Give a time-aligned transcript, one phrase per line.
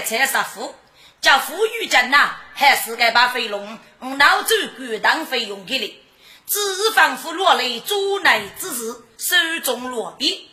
[0.00, 0.74] 次要列车杀夫，
[1.20, 6.02] 叫富裕镇呐，还是该把飞龙脑走过当费用给你，
[6.46, 10.48] 只防服落泪主内之事，手中落笔。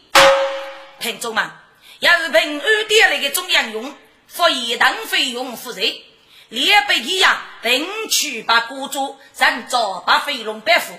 [1.00, 1.50] 听众们，
[2.00, 3.96] 要是平安点那个中央用，
[4.28, 5.82] 服一当费用负责。
[6.50, 10.98] 列北一样，并去把古主人早把飞龙白虎，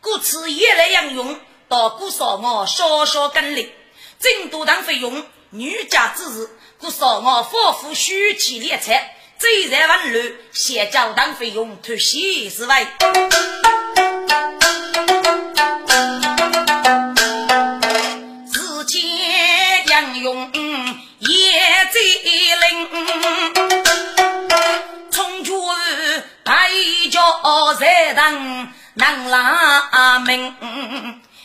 [0.00, 3.72] 故此也来养用，到古少我少少跟领，
[4.18, 8.92] 正多当费用，女家之日，故少我夫妇许起列车，
[9.38, 12.84] 最在万乱，先交当费用脱西之外。
[18.54, 20.50] 日间养用
[21.18, 21.60] 也
[21.92, 22.00] 在
[22.70, 22.88] 灵。
[27.10, 30.54] 叫在当能拉门，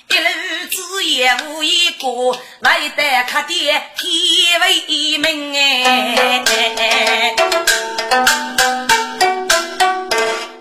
[0.07, 0.23] 一路
[0.69, 7.35] 子也无一个来得客店天为门哎，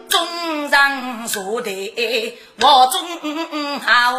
[0.09, 4.12] 中上坐的我中好，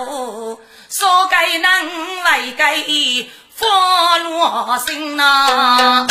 [0.90, 2.78] 说该能来该
[3.56, 3.66] 佛
[4.20, 6.08] 罗心呐。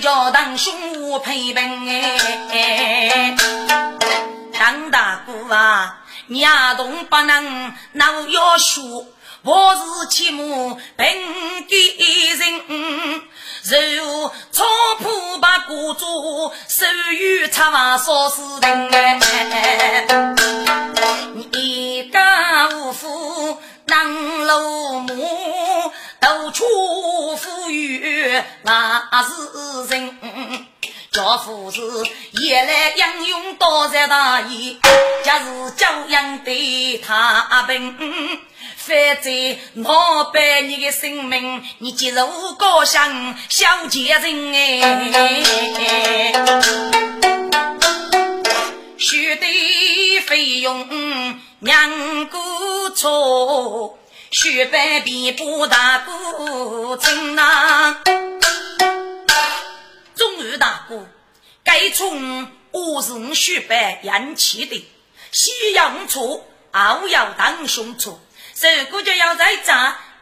[0.00, 3.36] 对着堂兄我陪伴哎，
[4.58, 9.04] 张大哥啊，娘动不能闹要说，
[9.42, 11.06] 我是起母本
[11.68, 11.76] 给
[12.34, 14.64] 人，如草
[15.00, 20.06] 铺把锅做，手语插话说事情哎，
[21.52, 23.58] 一家五夫
[23.90, 25.92] 能落幕。
[26.20, 26.64] 到处
[27.36, 30.18] 富裕那是人，
[31.10, 34.78] 家父子也来养用多在大义，
[35.24, 37.96] 假是教养对他笨，
[38.76, 42.28] 反正我百你的性命，你接受
[42.58, 46.32] 高香小贱人哎，
[49.00, 53.98] 须得费用娘姑错。
[54.30, 57.96] 血白比不大姑真呐，
[60.14, 61.08] 终于大哥，
[61.64, 64.86] 该从我是血白引起的，
[65.32, 68.20] 西洋错，傲要当凶错，
[68.54, 69.72] 这个就要在这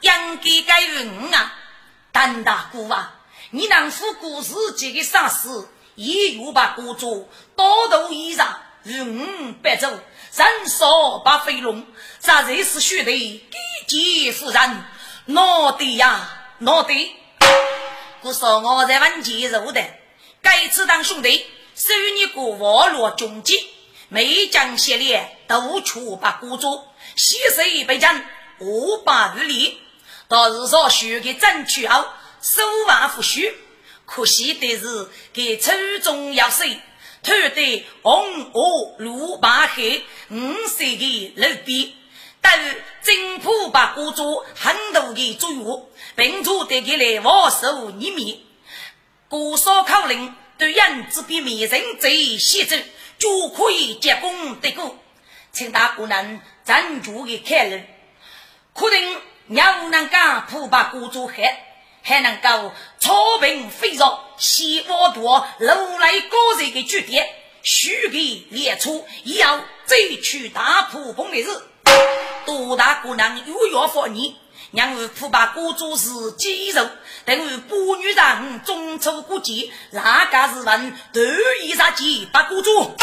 [0.00, 1.52] 应该该问啊，
[2.12, 3.14] 邓大哥啊，
[3.50, 8.46] 你能付过自己的丧事，也有把过做多头衣裳，
[8.88, 11.86] 云白走，人少把飞龙，
[12.18, 13.46] 咱这是血的。
[13.86, 14.84] 姐夫人，
[15.26, 16.46] 哪对呀？
[16.58, 17.14] 哪对？
[18.22, 19.84] 不说我在问前入的，
[20.40, 23.58] 该次当兄弟，受你过网络中计，
[24.08, 26.82] 没将系列都出把孤注，
[27.14, 28.24] 牺牲被将
[28.58, 29.80] 五百余里，
[30.28, 32.06] 到日上学给争取后，
[32.40, 33.54] 手腕不虚。
[34.06, 35.72] 可惜的是，给初
[36.02, 36.80] 中要谁？
[37.22, 41.94] 偷得红恶六八黑五岁的老逼。
[42.40, 42.58] 但
[43.02, 48.38] 政府把国主很多的作用，并且得给来王守一面。
[49.28, 52.84] 国少口令对人之比灭人贼限制，
[53.18, 54.96] 就可以结功得过。
[55.52, 57.86] 请大姑娘站住的看人，
[58.72, 61.67] 可能要能干普把国主害，
[62.02, 67.28] 还能够操兵飞绕，西挖多路来高人的据点，
[67.62, 71.48] 许给列出要争取大破风的日。
[72.46, 74.36] 多大姑娘又要放你，
[74.72, 76.88] 让我苦把锅做是鸡肉，
[77.24, 81.20] 等于妇女人中秋过节，哪个是问头
[81.62, 82.96] 一杀鸡把锅做？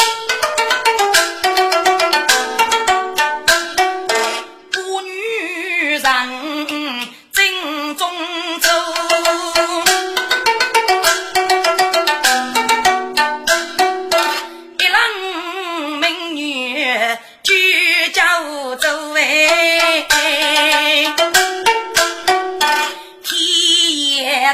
[4.71, 5.11] 妇女
[5.97, 6.34] 人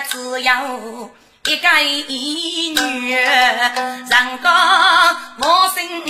[0.09, 1.11] 只有
[1.45, 6.03] 一个一女，人家我心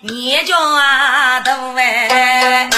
[0.00, 2.68] 年家大哎，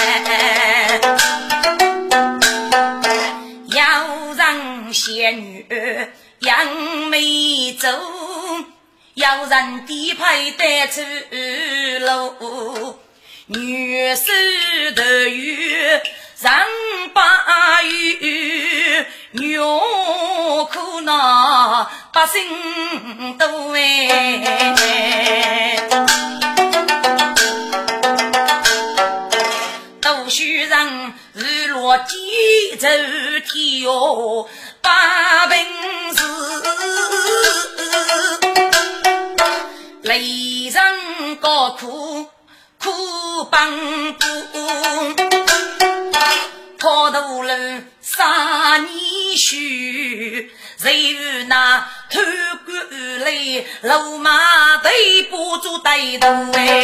[3.67, 5.65] 有人仙女
[6.39, 6.65] 杨
[7.09, 7.87] 梅洲，
[9.13, 11.01] 有人低配带出
[12.01, 12.99] 路，
[13.47, 14.23] 女手
[14.95, 16.01] 头有。
[16.35, 16.51] 上
[17.13, 19.79] 把雨牛
[20.71, 24.45] 苦恼，百姓都哎，
[29.99, 32.87] 都须让日落几走
[33.51, 34.47] 天哟，
[34.81, 35.57] 把本
[36.15, 36.23] 事
[40.03, 42.27] 雷人高苦
[42.77, 44.27] 苦帮助。
[46.83, 47.41] 好大路
[48.01, 52.21] 杀你须，谁与那贪
[52.65, 53.31] 官来
[53.83, 56.27] 落马被捕住歹徒
[56.57, 56.83] 哎，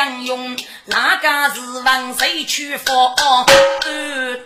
[0.00, 0.56] 中央用
[0.86, 3.14] 哪个是王谁去发？
[3.14, 3.46] 半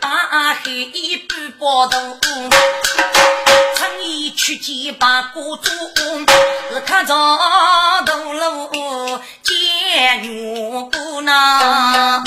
[0.01, 0.91] 大黑
[1.29, 2.19] 半包头，
[3.77, 5.71] 创意去见八股主，
[6.73, 12.25] 是看着大路见牛呢。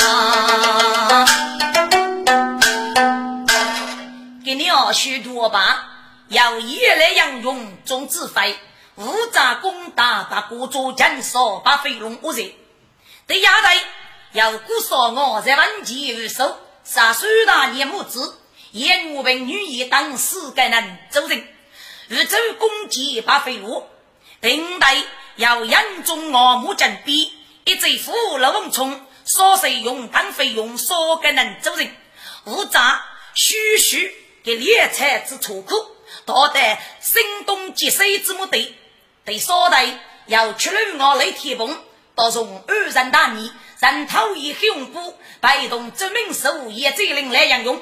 [4.45, 5.85] 给你二许多吧，
[6.29, 8.57] 要夜来养用总指挥，
[8.95, 12.53] 五杂攻打八股主，减少把飞龙五人。
[13.27, 13.77] 对亚代
[14.31, 18.39] 要鼓说我在万劫而首，杀苏大年母子，
[18.71, 21.45] 演我为女儿当世该能走人，
[22.07, 23.85] 宇宙攻击把废物。
[24.39, 24.95] 定代
[25.35, 27.33] 要严重我母正比，
[27.65, 31.93] 一贼俘老翁冲，所谁用当费用，所该能走人。
[32.45, 33.03] 无诈
[33.33, 35.75] 虚虚给猎财之出口，
[36.25, 38.73] 夺得声东击西之目的。
[39.25, 39.85] 对所代
[40.27, 41.77] 要出了我雷铁崩。
[42.17, 47.79] 到从二人大年，人头以雄怖，被动证明手也最令来养用。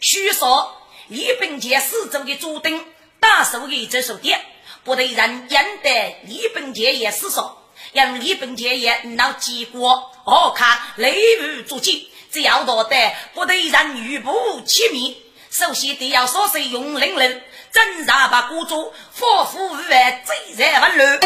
[0.00, 2.84] 据说李本杰四周的主丁
[3.20, 4.44] 大手的这手点，
[4.82, 7.62] 不得人认得李本杰也是说，
[7.92, 15.22] 让李本杰也闹结果，我看雷雨足迹，只要夺得不得人与不亲密。
[15.48, 21.20] 首先得要说是用令人，真杀把孤主，佛夫无外，最在万乱。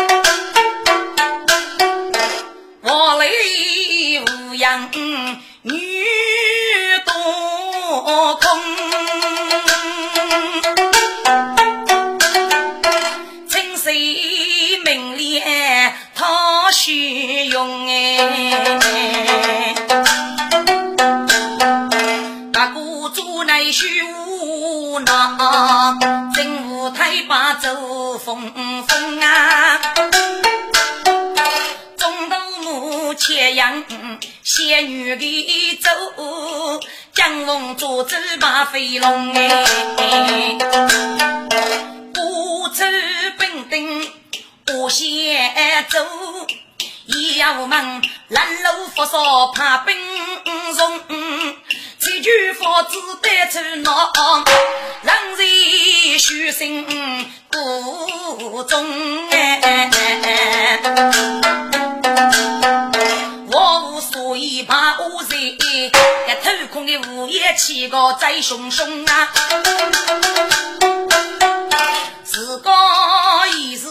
[2.83, 3.27] 我来
[4.49, 4.89] 无养
[5.63, 6.05] 女
[7.05, 8.59] 多空，
[13.47, 19.75] 清水明莲他须用哎，
[22.51, 25.99] 大姑祖乃须无那，
[26.35, 28.51] 真无太把走风
[28.87, 30.10] 风啊。
[33.17, 33.85] 斜阳
[34.43, 35.91] 仙女的走，
[37.13, 40.57] 江风坐走把飞龙哎，
[42.13, 42.85] 不走
[43.39, 44.13] 本丁
[44.65, 45.99] 不先走，
[47.37, 47.71] 要问
[48.29, 49.97] 拦路佛烧怕兵
[50.75, 51.57] 戎，
[51.99, 54.13] 这句佛子带出脑，
[55.03, 56.87] 让人虚心
[57.51, 59.91] 不忠哎。
[64.13, 66.01] 所以怕无人，一偷
[66.73, 69.33] 空的午夜气个再汹汹啊！
[72.25, 72.73] 自个
[73.57, 73.87] 已是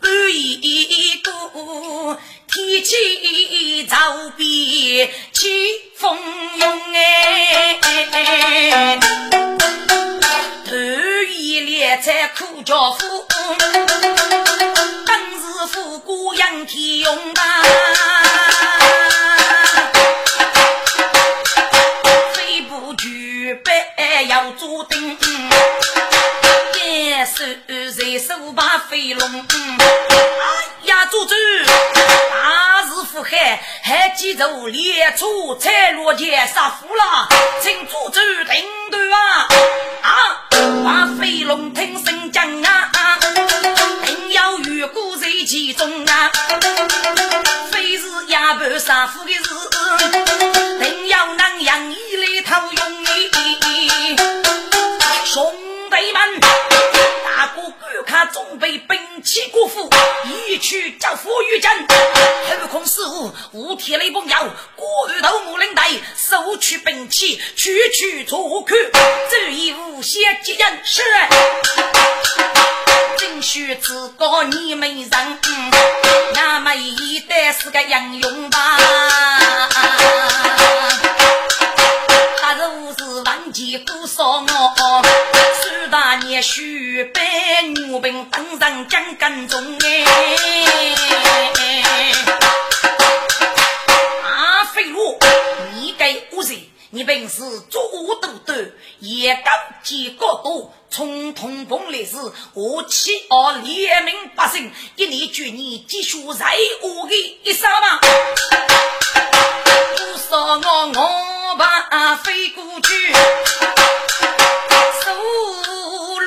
[0.00, 0.10] 半
[0.60, 1.20] 夜
[1.52, 2.18] 过，
[2.52, 3.96] 天气早
[4.36, 5.48] 变起
[5.96, 6.18] 风
[6.56, 8.98] 涌哎，
[10.66, 10.74] 头
[11.30, 13.24] 一列在苦叫苦，
[15.06, 15.36] 当时
[15.72, 17.62] 富过仰天用啊！
[24.22, 25.18] 要做定，
[26.84, 29.30] 也是人手把飞龙。
[29.30, 29.44] 哎
[30.84, 31.34] 呀，主子，
[31.94, 37.28] 大日福海，还记住列出彩罗前杀夫了，
[37.62, 39.48] 请主子定夺啊！
[40.02, 40.10] 啊，
[40.84, 42.90] 把飞龙听声讲啊，
[44.04, 46.30] 定要遇过在其中啊，
[47.70, 49.44] 非是哑巴杀夫的事，
[50.80, 53.27] 定要能养一来讨用你。
[54.16, 55.54] 兄
[55.90, 59.90] 弟们，大哥观看准备兵器国服，
[60.24, 61.70] 一去叫夫与阵。
[62.60, 64.44] 后空事务无铁雷崩摇，
[64.76, 68.76] 过于头目领带，收取兵器，区区坐看。
[69.30, 71.02] 这一无限敌人是，
[73.18, 75.10] 真须自告你们人，
[76.34, 78.78] 那么一代是个英勇吧。
[83.52, 85.02] 前不少我，
[85.62, 90.04] 苏大年许百女兵登上江干中哎。
[94.22, 95.18] 阿飞罗，
[95.74, 99.44] 你该无罪，你本是作恶多端，也敢
[99.82, 100.72] 见高度。
[100.90, 102.16] 从通风烈士，
[102.54, 108.00] 我妻儿连民百姓，一年绝你积蓄在我的一生吗？
[109.96, 111.27] 不说我我
[111.58, 113.12] 把飞过去，
[115.02, 115.12] 手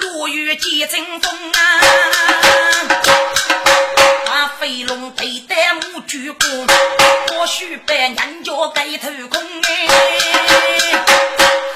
[0.01, 1.59] 落雨见阵风啊！
[4.25, 6.45] 把飞龙佩戴木举过，
[7.29, 11.05] 或许被人家盖头空哎！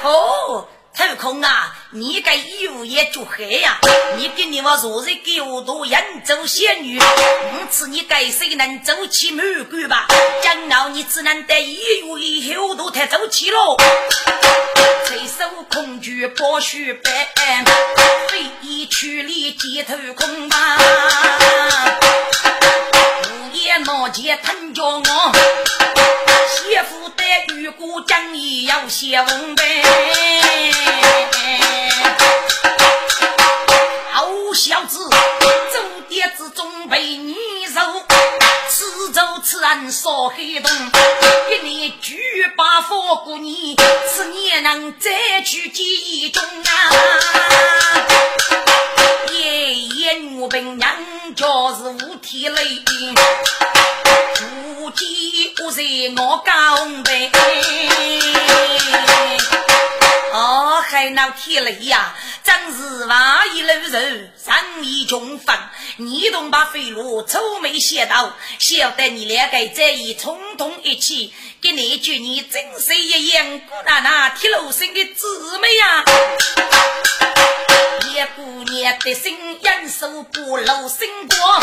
[0.04, 0.68] 哦。
[0.94, 1.76] 偷空啊！
[1.98, 3.80] 你个义务也就黑呀！
[4.18, 10.06] 你跟你我昨日给我多扬州仙女，因此你该谁能走起满关吧？
[10.44, 13.78] 将来你只能得一月以后都太走起喽！
[15.06, 17.30] 催手空举包须白，
[18.28, 20.78] 非一去里街头空吧？
[23.24, 25.02] 午夜闹街疼叫我，
[26.76, 27.24] 媳妇的
[27.56, 29.82] 玉骨将也要写文呗。
[34.12, 35.80] 好小子，走
[36.10, 37.34] 碟子中被你
[37.74, 38.04] 肉，
[38.68, 40.70] 此走此人烧黑洞，
[41.50, 42.20] 一年举
[42.58, 43.78] 把火过你，
[44.14, 46.92] 此年能再去记忆中啊！
[49.34, 50.90] 爷爷女兵娘
[51.36, 51.46] 家
[51.78, 52.64] 是无体累，
[54.40, 55.82] 如今我在
[56.16, 57.32] 我高背。
[61.06, 64.00] 哦，海闹天雷呀，真是万一路肉，
[64.44, 65.56] 生意穷分。
[65.98, 71.32] 你同把飞罗愁眉写到，晓得你两个在一冲动一起，
[71.62, 76.04] 给你句你真是一样姑奶奶铁路生的姊妹呀。
[78.10, 81.62] 一姑娘的心眼手不露心光，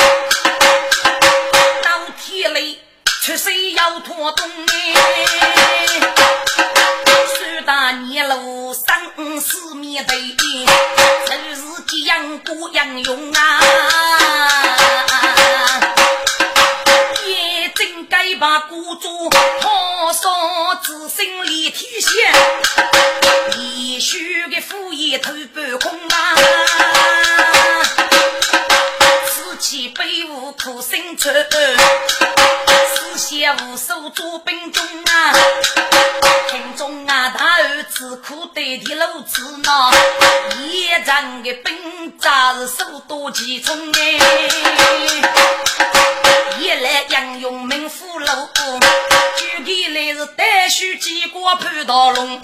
[12.53, 13.61] 这样不样用啊！
[17.25, 19.31] 也真该把孤主
[19.63, 22.35] 好上自身立体线，
[23.59, 26.35] 也许个副业头半空啊！
[29.27, 35.33] 此起悲无苦生存，思想无数做兵中啊！
[36.51, 39.91] 听中啊，大儿子苦对的路子呐，
[41.13, 44.19] 一仗的兵扎是手多其重哎，
[46.59, 48.27] 一来杨勇名副路，
[49.37, 52.41] 举起来是单须几个潘道龙，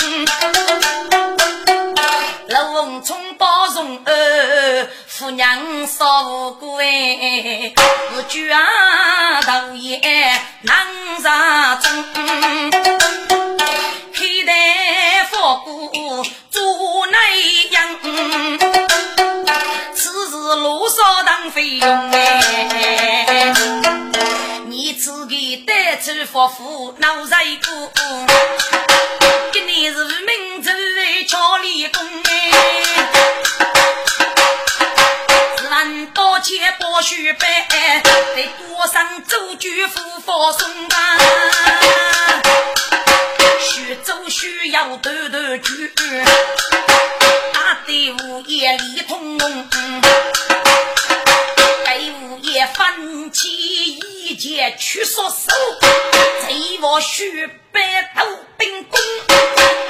[2.49, 7.73] 龙冲包容儿，夫娘少无辜哎，
[8.15, 9.99] 是举啊头爷
[10.61, 10.87] 难
[11.23, 13.48] 杀中。
[17.71, 17.99] 样，
[19.95, 23.54] 此时罗少当费用哎，
[24.66, 27.92] 你自己带出佛父闹在过，
[29.52, 30.71] 今年是明州
[31.28, 32.50] 桥里公哎，
[35.71, 37.68] 难多钱包血白，
[38.35, 40.97] 得多上周举夫佛送吧。
[43.71, 45.93] 徐州需要断断句，
[47.53, 49.69] 大队伍也里通龙，
[51.85, 55.53] 队伍也分起一节去缩手，
[56.47, 58.99] 贼我徐百斗兵功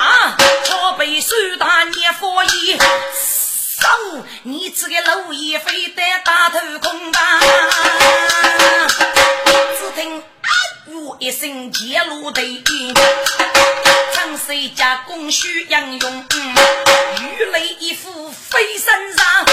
[0.01, 3.89] 啊，朝北苏大年佛爷，手
[4.43, 7.41] 你这个老爷非得大头空吧，
[9.79, 10.19] 只听。
[10.19, 10.25] 啊
[10.91, 12.41] 呜一声揭露的，
[14.29, 16.27] 长水家公需杨勇，
[17.19, 19.47] 雨雷一副飞身上，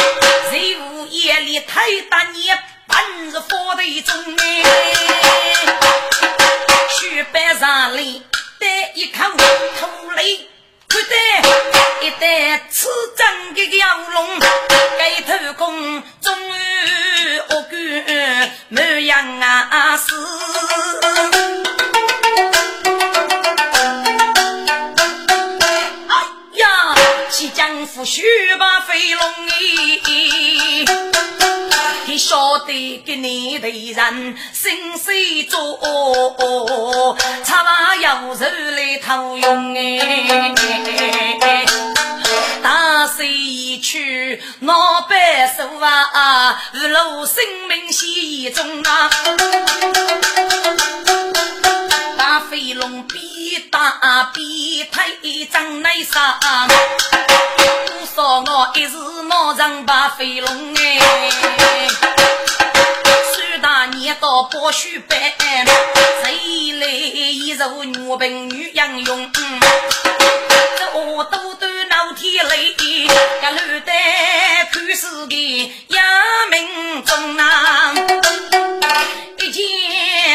[0.51, 4.63] 日午夜里太大年，半日火堆中哎，
[6.89, 8.21] 雪白上里
[8.59, 9.23] 得一口
[9.79, 10.45] 土雷。
[10.89, 11.15] 不得，
[12.01, 14.39] 一旦此真的妖龙，
[14.99, 20.13] 该头公终于恶干满样啊死。
[27.85, 28.23] 即将赴须
[28.57, 29.23] 把飞龙，
[32.07, 40.55] 你晓得为给你的人心碎做，茶话要手来偷用哎。
[42.63, 49.11] 大水一去闹白首啊，日落生命险中啊。
[52.85, 56.37] 大飞龙比大比腿长内伤，
[57.99, 58.95] 我说我一时
[59.27, 60.99] 脑上把飞龙哎，
[63.33, 65.19] 苏大年到包须班，
[66.21, 69.31] 谁来一入女兵女英勇，
[70.77, 72.55] 这我都都老天来，
[73.41, 73.91] 呀路得
[74.71, 76.03] 看是的杨
[76.51, 77.95] 明忠啊，
[79.39, 79.63] 一见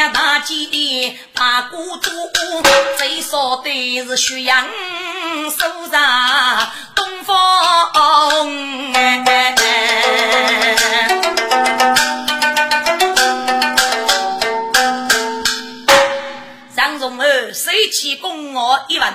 [0.09, 2.09] 大吉把孤独，
[2.97, 4.67] 最少的是血阳
[5.49, 7.35] 手上东风
[16.75, 19.13] 张荣儿谁起供我一问？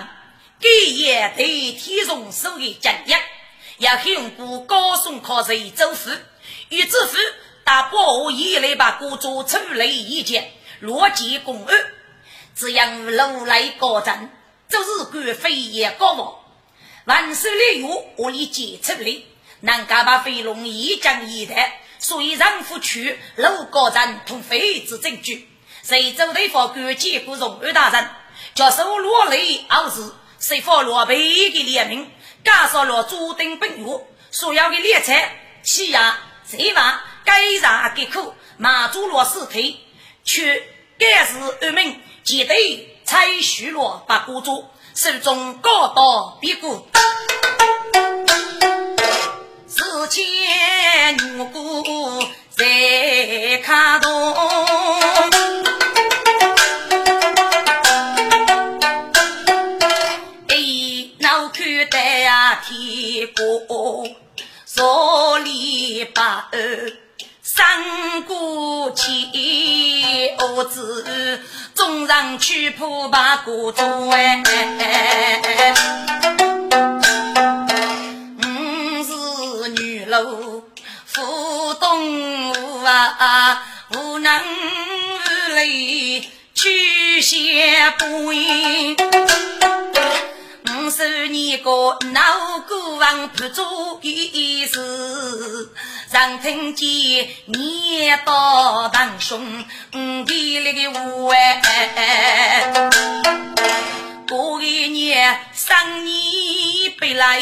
[0.61, 3.15] 给也对天上手的奖励，
[3.79, 6.11] 要用过高送考试走福，
[6.71, 7.17] 与知府
[7.63, 10.51] 大伯一来把故作出来意见，
[10.81, 11.77] 落结公案，
[12.55, 14.31] 这样路来高阵，
[14.69, 16.35] 就是官非也高望。
[17.05, 19.23] 万岁的药我里解出来，
[19.61, 25.49] 能够把飞龙一将一带，所以让夫去路高阵同非之证据。
[25.83, 28.11] 随州的法官结果荣二大人，
[28.55, 30.15] 叫收落雷二字。
[30.39, 31.17] 谁发落北
[31.51, 32.11] 的列名，
[32.45, 39.81] 加上了注定本月所要的猎财、欺压、贼娃、该杀给苦，马祖罗尸体，
[40.27, 40.63] 却
[40.99, 42.55] 该是恶名，记得
[43.05, 46.87] 采许罗把孤主手中高刀别过，
[49.67, 54.35] 四千女姑在卡动。
[62.69, 64.07] 天过
[64.65, 64.81] 十
[65.45, 66.93] 里八二
[67.57, 71.43] 三过七，我子
[71.75, 74.43] 终上去破把国主哎，
[78.43, 80.65] 我是女路
[81.07, 83.63] 负东吴啊，
[83.95, 88.95] 无能无力去写不赢。
[90.69, 95.71] 五十年过，老国王不做一事，
[96.11, 99.65] 常听见念叨堂兄
[100.27, 102.73] 弟那个话哎。
[104.29, 107.41] 过一年三年不来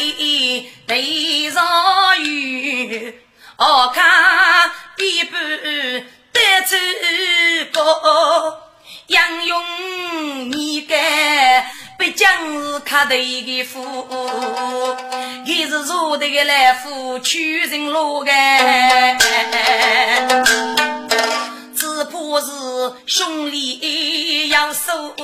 [0.85, 3.19] 对上雨，
[3.57, 6.75] 我看必不得走
[7.73, 8.59] 过，
[9.07, 11.71] 杨勇你该。
[11.97, 12.29] 北疆
[12.61, 14.07] 是卡头的夫，
[15.45, 18.31] 他是坐的个来夫娶人路个，
[21.75, 22.51] 只怕是
[23.05, 25.15] 兄弟要手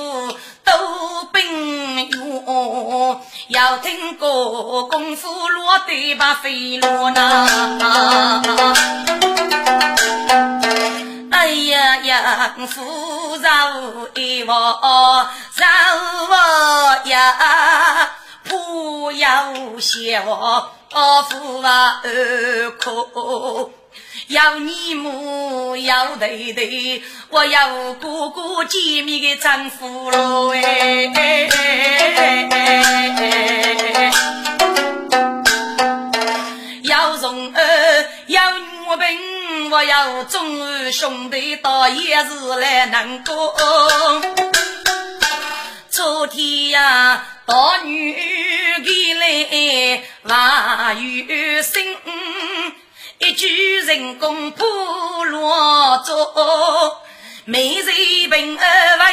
[0.64, 8.72] 都兵勇，要听过功夫落得把飞落那。
[11.92, 14.54] 哎呀呀，夫饶一我，
[15.56, 15.66] 饶
[16.30, 16.34] 我
[17.04, 18.10] 呀，
[18.44, 20.70] 不要笑我
[21.28, 23.74] 夫啊二苦，
[24.28, 31.12] 要你母要弟弟，我要哥哥姐妹的丈夫喽哎，
[39.72, 43.54] 我要忠于兄弟到夜市来难过，
[45.88, 48.14] 昨天呀到女
[48.84, 51.96] 给来话有心，
[53.16, 57.02] 一句人工不落做。
[57.44, 58.64] 每日平儿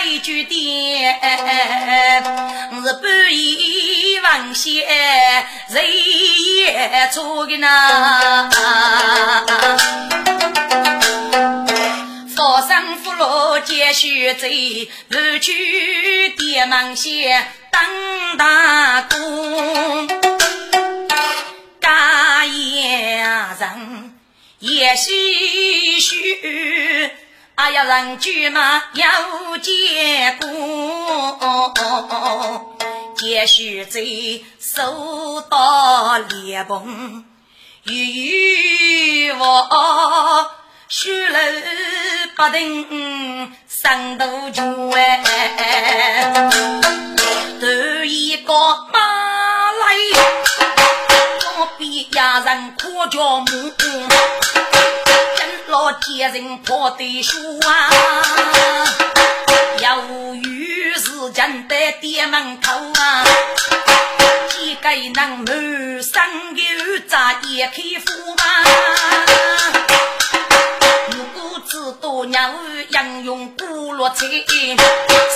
[0.06, 4.86] 为酒店，是半夜望仙，
[5.70, 8.48] 日夜做的那。
[12.36, 14.48] 佛山福禄皆须走，
[15.10, 20.08] 不去点忙些当大工。
[21.82, 23.24] 家业
[23.60, 24.13] 人
[24.60, 27.12] 也唏嘘。
[27.62, 29.06] 还要人居嘛要
[29.58, 30.48] 结果，
[33.17, 34.00] 继续在
[34.58, 37.26] 收到裂缝，
[37.84, 40.50] 与我
[40.88, 41.38] 须楼
[42.38, 44.63] 不定上头桥
[44.95, 46.32] 哎，
[47.60, 47.67] 头
[48.06, 48.54] 一个
[48.93, 49.00] 马
[49.74, 49.98] 来，
[51.41, 53.74] 左边压人可叫母，
[55.70, 57.90] 老街人破对书啊，
[59.84, 63.24] 由于是站在店门口啊。
[64.50, 66.22] 几个人满身
[66.56, 68.44] 油炸也开火嘛，
[71.12, 72.52] 如果知道娘
[72.90, 74.26] 养用古落菜，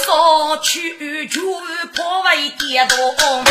[0.03, 1.41] 烧去就
[1.93, 3.43] 破坏电动，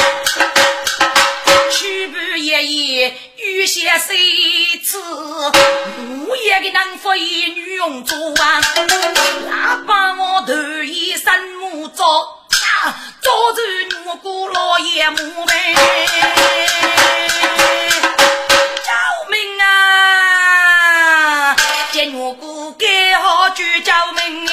[1.71, 4.99] 去不爷爷有些谁吃？
[4.99, 8.61] 我也给男佛爷女用做啊，
[9.49, 12.39] 哪把我头一身木做。
[13.21, 15.49] 早知我姑老爷母们，
[18.77, 18.91] 救
[19.31, 21.57] 命啊！
[21.93, 24.49] 见我姑盖好就救命！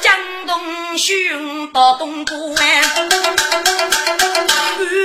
[0.00, 0.14] 江
[0.46, 2.84] 东兄到东都湾，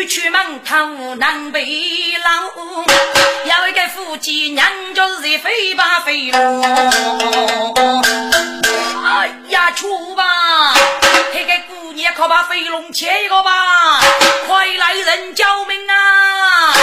[0.09, 2.83] 出门口南北楼，
[3.45, 6.63] 有一个夫妻娘就是飞吧飞龙。
[9.05, 10.73] 哎呀，出吧！
[11.31, 13.99] 那个姑娘可把飞龙切一个吧！
[14.47, 16.73] 快来人救命啊！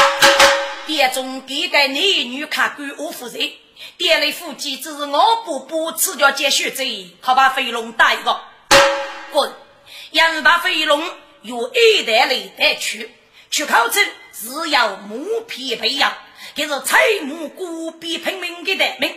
[0.86, 3.40] 店中给个男女看管我负责，
[3.98, 8.40] 店里夫妻只是我不不赤脚接血贼，可把飞龙打一个
[9.32, 9.52] 滚！
[10.12, 11.02] 要把飞龙
[11.42, 13.15] 由一代里带去，
[13.50, 16.16] 去考证是要木皮培养，
[16.54, 19.14] 给是采木孤比拼命的代名，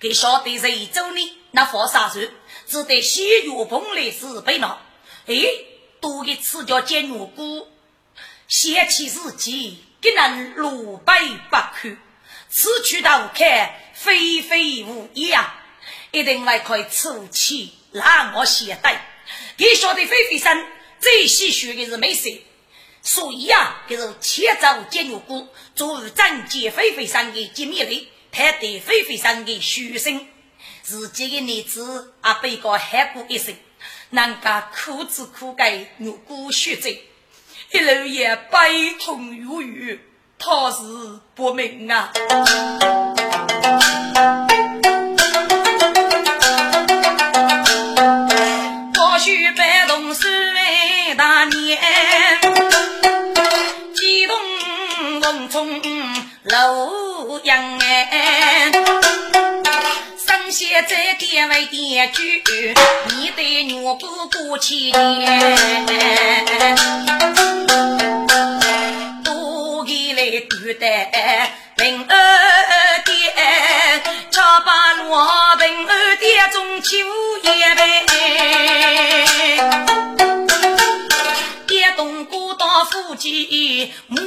[0.00, 1.38] 给晓得谁走呢？
[1.52, 2.20] 那佛杀手。
[2.66, 4.80] 只得西岳蓬莱寺被闹，
[5.26, 5.34] 哎，
[6.00, 7.68] 多一次叫见我姑，
[8.48, 11.12] 想起自己给人鲁北
[11.48, 11.96] 不堪，
[12.50, 15.62] 此去到看非非无益啊！
[16.10, 19.06] 一定来开出气，让我写带。
[19.58, 20.66] 你晓得飞飞山
[20.98, 22.40] 最喜欢的是美食，
[23.06, 30.26] 所以啊，就是千走见我姑，做斩解飞飞山的机密类，他对飞飞山的虚声。
[30.82, 33.54] 自己的女子啊，被告喊过一声，
[34.10, 36.90] 人家苦之苦该如骨血债，
[37.70, 40.00] 一路也悲痛如雨，
[40.36, 42.12] 他是不明啊。
[56.46, 58.70] 楼阳哎。
[60.48, 62.22] 现在点为点酒，
[63.10, 64.92] 你对女姑姑起，
[69.24, 72.14] 多给来对待平儿
[73.04, 73.12] 爹，
[74.30, 75.28] 吃把罗
[75.58, 76.96] 平儿爹中秋
[77.42, 77.82] 夜呗，
[83.16, 84.18] 到夫妻母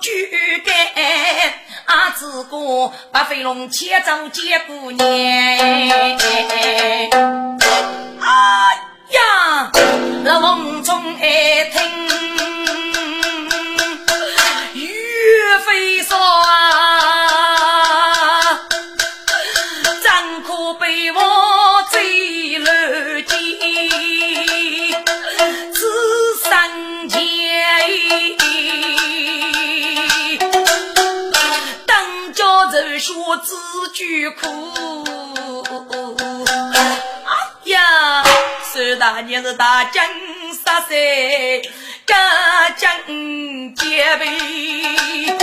[0.00, 0.10] 猪
[0.64, 0.74] 肝。
[1.86, 5.88] 阿子哥把飞龙牵走接姑娘，哎
[9.10, 9.70] 呀，
[10.24, 12.08] 那梦中爱听
[33.44, 35.04] 自句苦，
[37.26, 38.22] 哎呀，
[38.72, 40.04] 孙大娘是大江
[40.64, 41.62] 杀谁？
[42.06, 42.96] 家将
[43.74, 45.36] 结背，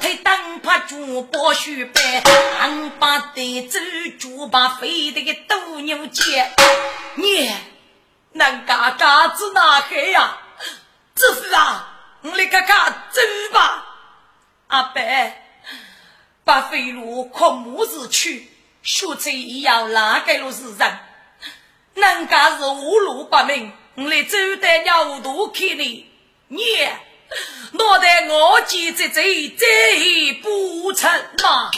[0.00, 2.22] 他当怕猪包血白，
[2.60, 3.78] 俺把得走
[4.18, 6.52] 猪把飞的个斗牛街，
[7.14, 7.52] 你
[8.32, 10.38] 能嘎嘎子哪开呀？
[11.16, 11.88] 知府啊，
[12.22, 13.20] 你来看看走
[13.52, 13.84] 吧，
[14.68, 15.00] 阿伯。
[16.44, 18.48] 把飞路靠木子去，
[18.82, 20.98] 学车也要拉给了世人？
[21.94, 26.06] 人家是五路八名，我来走得鸟肚去呢。
[26.48, 26.60] 你
[27.72, 31.10] 落得我记这贼，贼不成
[31.42, 31.70] 嘛？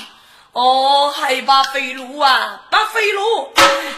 [0.52, 3.48] 哦，害怕飞路啊，把飞路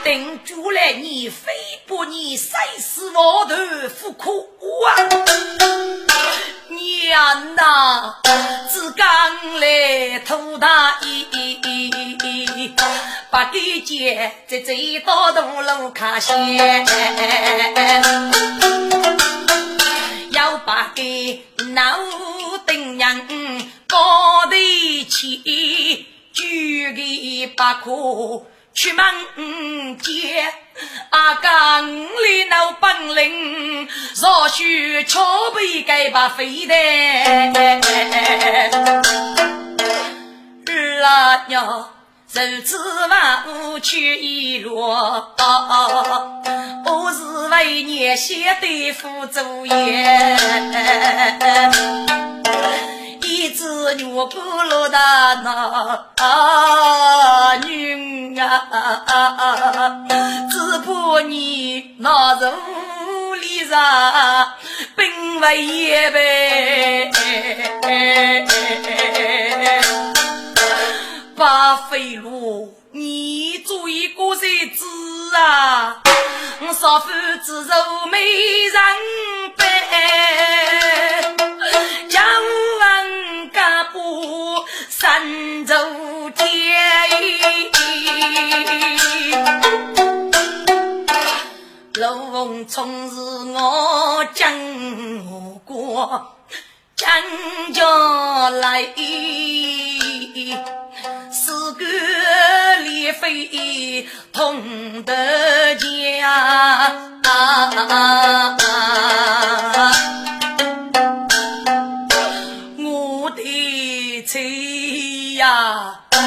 [0.04, 1.52] 定住了，你飞
[1.84, 3.56] 不你赛死我头
[4.00, 4.30] 不可
[4.86, 4.94] 啊！
[6.68, 8.20] 娘呐，
[8.70, 12.72] 只刚来土大衣，
[13.30, 16.86] 把给姐在这道路路卡线，
[20.30, 21.98] 要把给老
[22.64, 23.20] 丁娘
[23.88, 27.00] 高头一起举个
[27.56, 28.44] 把可
[28.74, 29.04] 去门
[29.98, 30.52] 见。
[31.10, 31.48] 阿哥
[31.80, 33.88] 里闹本领，
[34.20, 35.20] 若许巧
[35.54, 36.74] 备该把飞的。
[40.66, 41.90] 儿啊娘，
[42.32, 45.34] 如此万物去一落，
[46.84, 50.36] 我是为年写对付作业。
[53.54, 54.34] 一只牛咕
[54.68, 54.98] 噜的
[55.44, 56.04] 那
[57.64, 58.50] 女啊，
[60.50, 63.64] 只怕你那屋里。
[63.68, 64.52] 上
[64.96, 66.18] 并不一般。
[71.36, 74.84] 八飞路，你做一个谁子
[75.36, 76.02] 啊？
[76.60, 77.08] 我少妇
[77.44, 78.74] 只肉美人
[79.56, 79.66] 般，
[85.04, 85.74] 不三足
[86.30, 86.46] 天。
[91.92, 93.20] 龙冲是
[93.52, 96.38] 我经过，
[96.96, 97.06] 将
[97.74, 98.94] 家来。
[101.30, 101.84] 四个
[102.82, 106.94] 列飞同得家，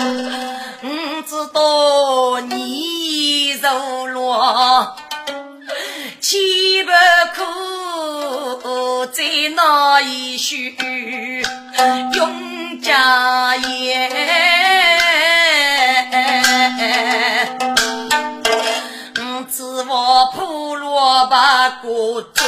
[0.08, 0.30] 呀，
[0.82, 0.88] 不
[1.22, 4.96] 知道你受落，
[6.20, 6.92] 岂不
[7.34, 9.24] 可在
[9.56, 10.56] 那一宿
[12.14, 14.10] 永家业？
[21.30, 22.46] 把国做，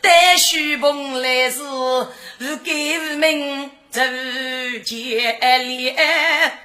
[0.00, 4.00] 待许蓬来时，不给无名走
[4.84, 6.61] 接连，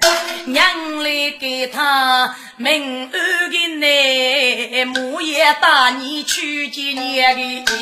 [0.48, 7.74] 娘来给他明安的内，母也带你去见娘的，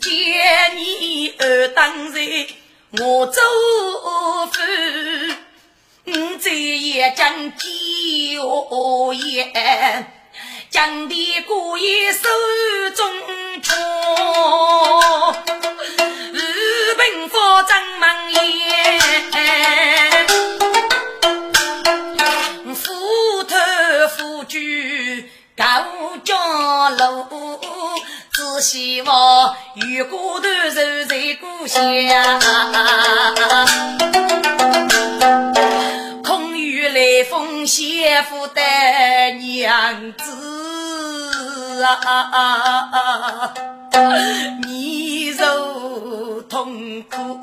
[0.00, 2.20] 见你二当在
[2.92, 3.42] 我做
[4.46, 4.66] 饭，
[6.04, 10.12] 你在也将酒言。
[10.70, 12.28] 将的故意手
[12.94, 13.10] 中
[13.62, 13.74] 捉，
[16.32, 18.77] 日本佛张门宴，
[25.58, 25.64] 高
[26.22, 26.34] 家
[26.90, 27.26] 楼，
[28.30, 31.82] 只希望玉骨头肉在故乡，
[36.22, 38.62] 空余来风谢福的
[39.40, 41.82] 娘子。
[41.82, 43.52] 啊，
[44.64, 47.40] 你受痛苦，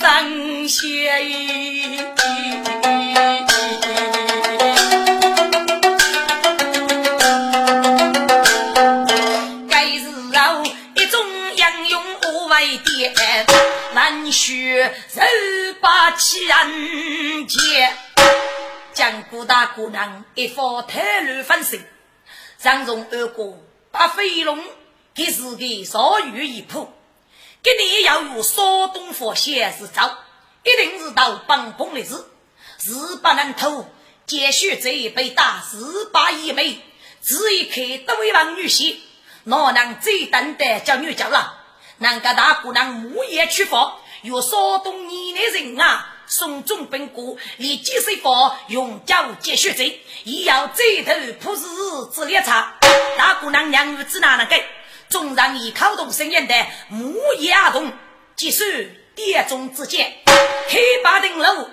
[0.00, 1.06] 伤心。
[14.26, 17.96] 难学肉把气人杰，
[18.92, 21.78] 将古大姑娘一方太乱分身。
[22.58, 23.56] 上从二哥
[23.92, 24.60] 把飞龙
[25.14, 26.92] 给自己少于一铺，
[27.62, 30.18] 给你要有少东佛先是早，
[30.64, 32.24] 一定是到帮崩的事，
[32.78, 33.88] 是不能偷。
[34.26, 36.80] 接续这一杯大十八一枚，
[37.22, 38.96] 只一刻都为王女婿，
[39.44, 41.62] 哪能最等的叫女叫了？
[41.98, 46.14] 那个大姑娘木叶去佛，有少东你的人啊！
[46.26, 51.60] 送中本国，立即释放用脚接血罪，亦要追头破日
[52.12, 52.50] 之列车。
[53.16, 54.64] 大姑娘娘子哪能给？
[55.08, 57.92] 纵然以口动声音的木叶阿童，
[58.34, 60.12] 即使殿中之间，
[60.68, 61.68] 黑八顶楼，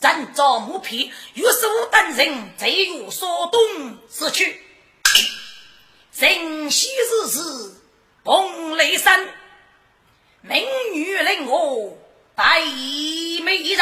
[0.00, 4.58] 站着木皮，于是我等人再有所动死去。
[6.18, 7.74] 晨曦日日
[8.24, 9.28] 崩雷山，
[10.42, 11.98] 明月令我。
[12.34, 13.78] 白衣美人，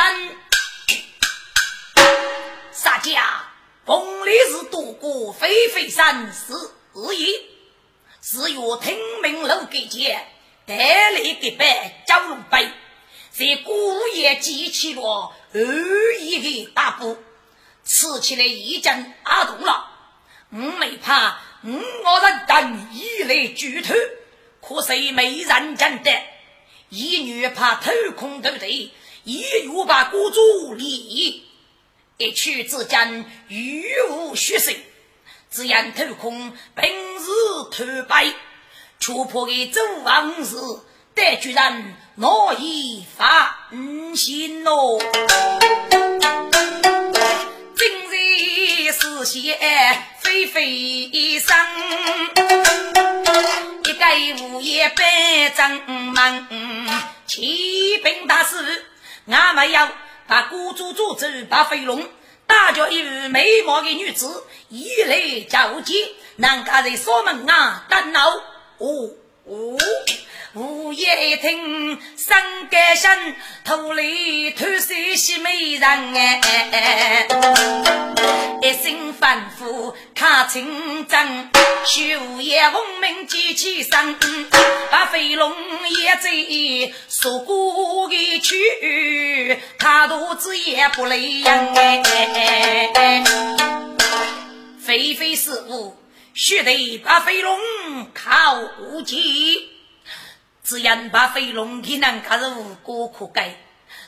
[2.73, 3.45] 洒家
[3.87, 6.53] 风里是渡过飞飞山是
[6.95, 7.41] 日夜，
[8.21, 10.27] 是月听明楼给见，
[10.67, 10.75] 带
[11.13, 12.69] 来的白蛟龙杯，
[13.31, 15.61] 在古夜记起了二
[16.19, 17.17] 一的大步，
[17.85, 19.85] 吃起来一阵阿痛了。
[20.51, 23.95] 我没怕，我人等一来举头，
[24.61, 26.11] 可惜没人见得。
[26.91, 28.93] 一女怕偷空斗地，
[29.25, 31.45] 一女怕孤注一
[32.19, 34.75] 掷，一去之间欲无虚实，
[35.51, 37.27] 只言偷空本是
[37.71, 38.33] 偷败，
[38.99, 40.57] 却破的周王事，
[41.15, 43.69] 但居然我已发
[44.17, 44.99] 心喽。
[49.29, 49.59] 日是谢
[50.21, 51.55] 飞飞生，
[53.85, 56.49] 一个午夜百丈门，
[57.27, 58.87] 启禀大师，
[59.27, 59.91] 俺们要
[60.27, 62.09] 把孤主诅咒把飞龙。
[62.47, 68.31] 大叫一位美貌的女子，一来叫见，南家在锁门啊，等闹
[68.79, 69.11] 哦
[69.45, 69.77] 哦。
[70.55, 72.37] 午夜听声
[72.71, 73.35] 歌声，
[73.65, 77.29] 土里偷水洗美人哎，
[78.63, 81.51] 一声吩咐看清真，
[81.85, 84.17] 秋夜轰鸣几起声，
[84.91, 85.53] 把飞龙
[86.01, 86.31] 也在
[87.11, 93.23] 说过的去，他肚子也不累样哎，
[94.83, 95.95] 飞飞师傅，
[96.33, 97.59] 须得把飞龙
[98.15, 98.57] 靠
[99.05, 99.78] 近。
[100.69, 103.57] 只因把飞龙给人家是无辜可改，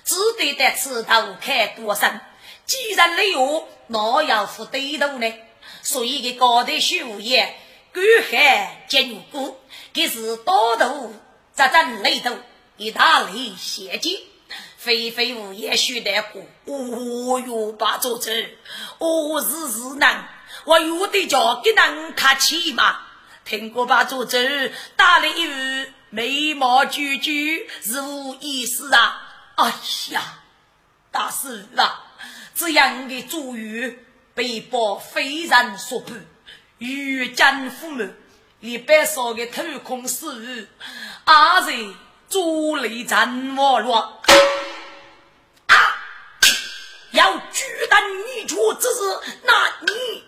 [0.04, 2.20] 只得在此头开多深。
[2.66, 5.34] 既然累我，哪要负对头呢？
[5.80, 7.56] 所以给高头修业，
[7.94, 9.58] 干海坚固，
[9.94, 11.14] 给是多头
[11.54, 12.36] 扎针雷头，
[12.76, 14.28] 一大雷血迹，
[14.76, 16.42] 飞飞无言须得过。
[16.66, 18.50] 哦哟，把做子，
[18.98, 20.28] 哦是是难，
[20.66, 22.98] 我有的叫给人客气嘛。
[23.46, 25.92] 听过把做子打了一语。
[26.12, 29.28] 眉毛聚聚是无意思啊！
[29.54, 29.72] 哎
[30.10, 30.40] 呀，
[31.12, 32.02] 大师啊，
[32.52, 33.96] 这样的主语
[34.34, 36.26] 被迫非人所判，
[36.78, 38.16] 与奸夫们
[38.58, 40.66] 一百少的偷空私语，
[41.26, 41.72] 阿在
[42.28, 44.20] 主力战我了
[45.68, 45.76] 啊！
[47.12, 50.24] 要举担你出之事，那你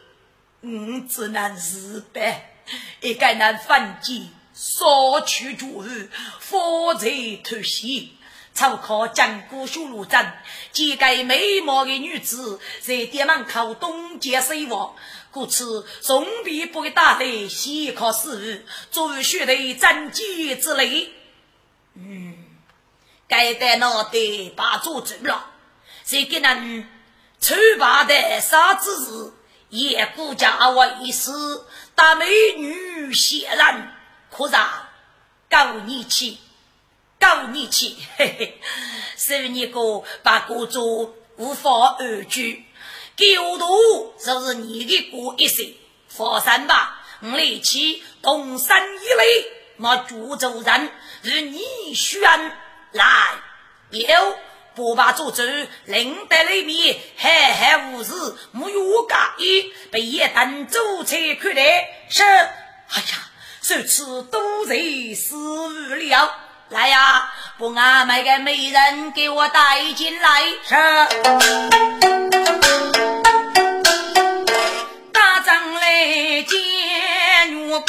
[0.60, 2.62] 嗯只能是呗，
[3.00, 4.30] 一个人反击。
[4.62, 7.10] 少去主日，佛在
[7.42, 8.16] 偷袭，
[8.54, 10.32] 超靠江古修路镇
[10.70, 14.94] 几个美貌的女子在店门口东街水亡，
[15.32, 21.10] 故此总比不给打的先考试，作为学的战绩之类。
[21.94, 22.36] 嗯，
[23.26, 24.12] 该得脑袋
[24.54, 25.44] 把做走了，
[26.04, 26.88] 谁给人
[27.40, 29.32] 丑八的杀之时，
[29.70, 31.32] 也顾家为师，
[31.96, 33.91] 大美女显然。
[34.34, 34.88] 可啥？
[35.50, 36.40] 高你气，
[37.20, 38.60] 高你气，嘿嘿！
[39.18, 42.64] 是你个把国主无法而居，
[43.16, 45.74] 狗徒就是你的过一生。
[46.08, 50.90] 放心吧，我来去东山一类，那株洲人
[51.22, 52.20] 与你选
[52.92, 53.34] 来，
[53.90, 54.38] 有
[54.74, 55.44] 不把诅咒
[55.84, 58.14] 领在里面，海海无事，
[58.52, 59.14] 没有介
[59.44, 63.28] 意，被一等走才看来是，哎呀！
[63.64, 64.74] 如此都在
[65.14, 66.34] 死了，
[66.68, 70.42] 来呀，把俺们个美人给我带进来。
[70.66, 70.74] 是，
[75.12, 77.80] 大张来见我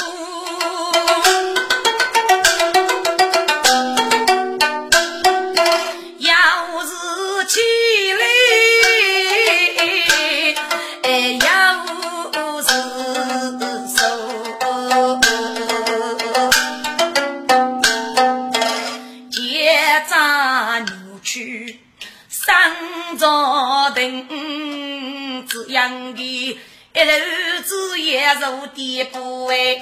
[25.89, 26.57] 姑。
[26.95, 29.81] 一日子也如地步哎，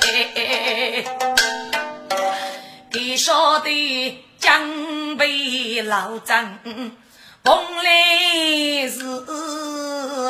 [2.94, 6.58] 你晓得江北老张，
[7.44, 9.04] 蓬莱是，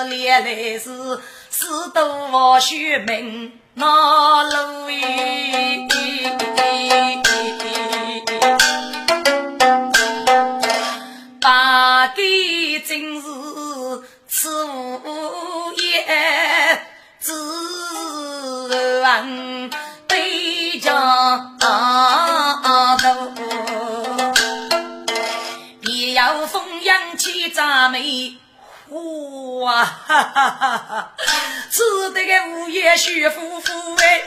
[0.09, 5.88] 烈来是，四渡学门那路哎，
[20.07, 20.89] 对着
[21.59, 21.66] 头，
[25.82, 28.01] 也要风扬起咱们。
[28.91, 31.13] 哇哈哈哈哈！
[31.69, 34.21] 此得个五叶徐夫妇哎，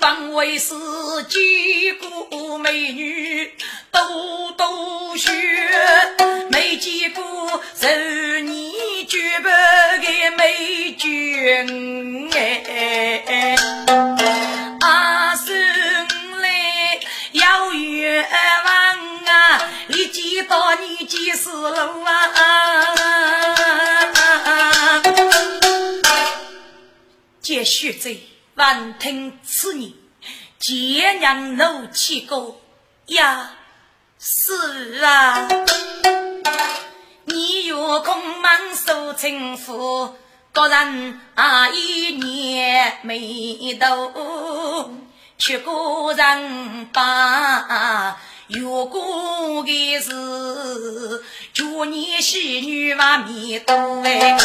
[0.00, 0.74] 本为是
[1.28, 1.38] 见
[1.98, 2.06] 个
[2.56, 3.52] 美女
[3.90, 5.30] 都都学，
[6.48, 8.72] 没见过十年
[9.06, 13.56] 绝不的美眷哎，
[20.56, 22.14] 到你即是路啊！
[27.42, 28.18] 接续着，
[28.54, 29.92] 闻听此言，
[30.58, 32.58] 见娘怒气过
[33.08, 33.50] 呀，
[34.18, 35.46] 是啊，
[37.26, 40.14] 你若空忙受称呼，
[40.52, 44.10] 个人啊一年没到，
[45.36, 48.16] 却个人把。
[48.48, 53.74] 有过的是祝你喜女娃米多
[54.04, 54.38] 哎，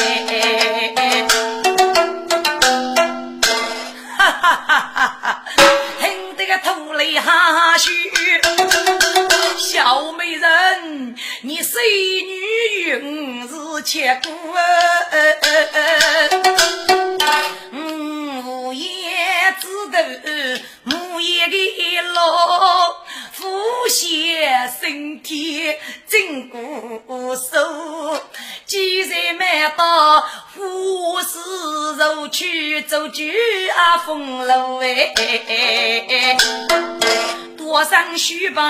[4.17, 5.45] 哈哈哈哈哈！
[5.99, 7.91] 听得个头里哈嘘，
[9.59, 11.79] 小美人，你谁
[12.23, 14.31] 女云是切姑
[17.71, 22.99] 嗯，无言之得母爷的老。
[23.41, 25.73] 不嫌身体
[26.07, 28.21] 真骨瘦，
[28.67, 30.21] 既然买到
[30.53, 31.39] 富士
[31.97, 36.37] 肉去走句啊风楼哎，
[37.57, 38.63] 多上须把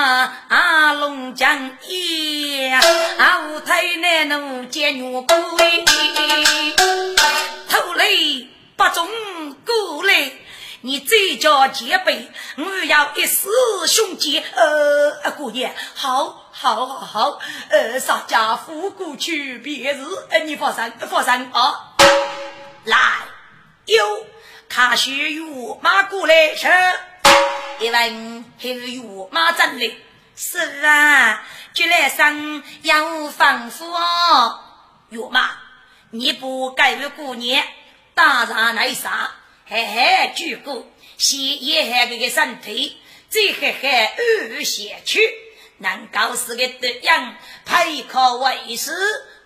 [0.47, 2.79] 啊龙江烟，
[3.17, 5.83] 啊五台南路见女鬼，
[7.67, 8.05] 头来
[8.77, 9.05] 不中
[9.65, 10.31] 过来。
[10.83, 13.49] 你这叫结背，我要一死
[13.87, 14.39] 兄弟。
[14.39, 21.93] 呃，姑爷，好，好，好，好，呃，啥家父过去别日，呃，你放心，放心啊。
[22.85, 22.97] 来，
[23.85, 24.25] 有
[24.67, 26.67] 看学玉马过来吃，
[27.79, 29.95] 一问还是玉马真的？
[30.35, 31.43] 是啊，
[31.75, 34.59] 就来生养丰富哦。
[35.09, 35.51] 玉马，
[36.09, 37.63] 你不该为姑娘
[38.15, 39.29] 打上那啥？
[39.73, 40.85] 嘿嘿，举过，
[41.17, 42.97] 先一下这个身体，
[43.29, 45.21] 再嘿嘿二下去，
[45.77, 48.91] 能够是个德阳，配靠为师，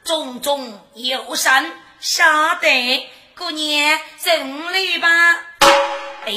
[0.04, 3.08] 种种有善，晓得
[3.38, 5.08] 姑娘胜利吧？
[6.26, 6.34] 哎，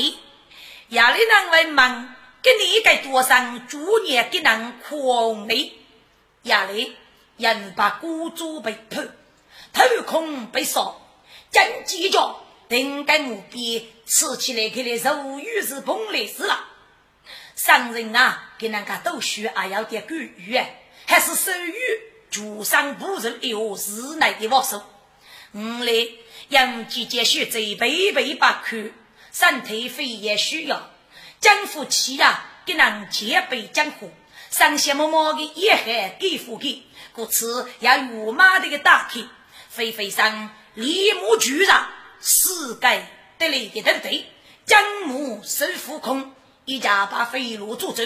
[0.90, 5.80] 亚里人问忙，给你该多少主年给人狂利？
[6.42, 6.94] 亚里
[7.38, 9.00] 人把孤主被偷，
[9.72, 11.00] 头空被烧，
[11.50, 12.44] 真计较。
[12.68, 13.60] 定该目标
[14.04, 16.66] 吃起来，看来肉鱼是碰来是了。
[17.54, 20.60] 商人啊，给人家都需还要点干预，
[21.06, 21.74] 还是手语
[22.30, 24.84] 主上不如有日内的握手。
[25.52, 25.92] 五来
[26.48, 28.76] 杨姐姐学这背背把口，
[29.32, 30.90] 身体非也需要。
[31.40, 34.12] 江夫妻呀，给人结背江湖，
[34.50, 39.20] 上些么么的也还给付给，故此要与马的个打开，
[39.68, 41.88] 飞飞上立木巨上。
[42.20, 43.06] 世界
[43.38, 44.26] 得来的团队，
[44.66, 46.32] 江母守护空，
[46.64, 48.02] 一家把飞路阻走，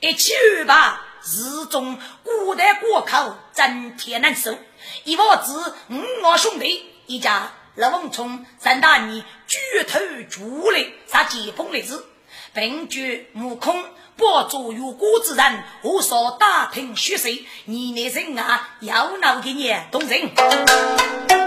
[0.00, 0.32] 一起
[0.66, 4.58] 把日中古代过口增添难受。
[5.04, 9.58] 一娃子五我兄弟，一家老王冲三大你举
[9.88, 12.04] 头助力，杀疾风的子，
[12.52, 13.84] 并举目空
[14.16, 17.28] 不做有果之人，我说打听虚实，
[17.66, 21.41] 你那人啊要闹给你动人。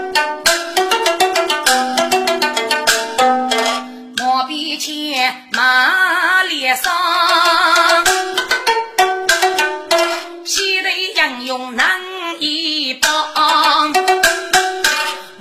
[4.76, 6.92] 比前马脸上，
[10.44, 11.98] 西头杨勇难
[12.40, 13.90] 一帮，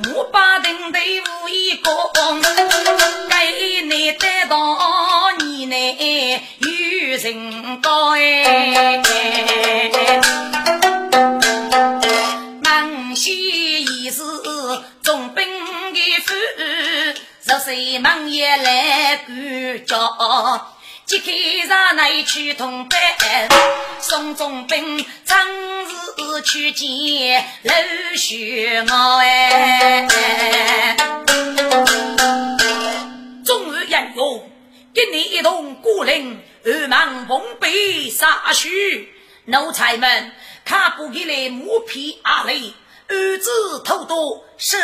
[0.08, 1.92] 五八定队伍一个，
[3.30, 4.56] 给你得到
[5.40, 5.98] 你那
[6.60, 9.85] 有人高哎，
[17.46, 17.52] 夫。
[17.52, 20.76] 十岁忙也来管教，
[21.06, 23.00] 揭开上那去同班，
[24.00, 27.74] 送中兵长日去见老
[28.16, 30.08] 学我哎。
[33.46, 34.50] 中日英勇，
[34.94, 39.14] 跟你一同过岭，二忙奉背杀去。
[39.46, 40.32] 奴才们，
[40.66, 42.74] 看不给来木皮阿雷，
[43.08, 44.78] 儿子偷多是。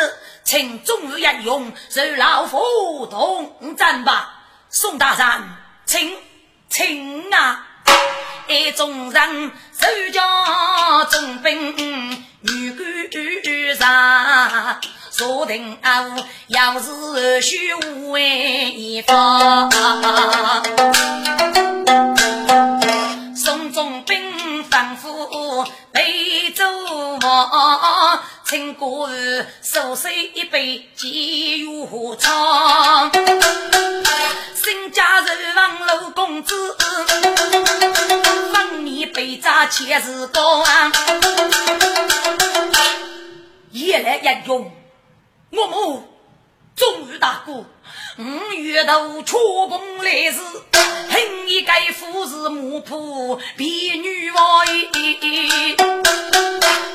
[0.44, 5.26] 请中日英勇受老夫同战吧，宋大人，
[5.86, 6.14] 请
[6.68, 7.64] 请啊！
[8.48, 16.16] 一众人手将重兵女官上，坐定啊，
[16.48, 17.72] 要是虚
[18.10, 19.70] 为方。
[27.32, 28.22] 王。
[28.44, 33.10] 请过儿手水一杯解忧肠，
[34.54, 36.76] 新家人望老公子，
[38.52, 40.62] 望你杯茶千日高。
[43.70, 44.70] 夜来英勇，
[45.52, 46.06] 我母
[46.76, 47.64] 终于大哥，
[48.18, 50.40] 五月头出宫来时，
[51.62, 54.66] 该夫是木铺婢女王。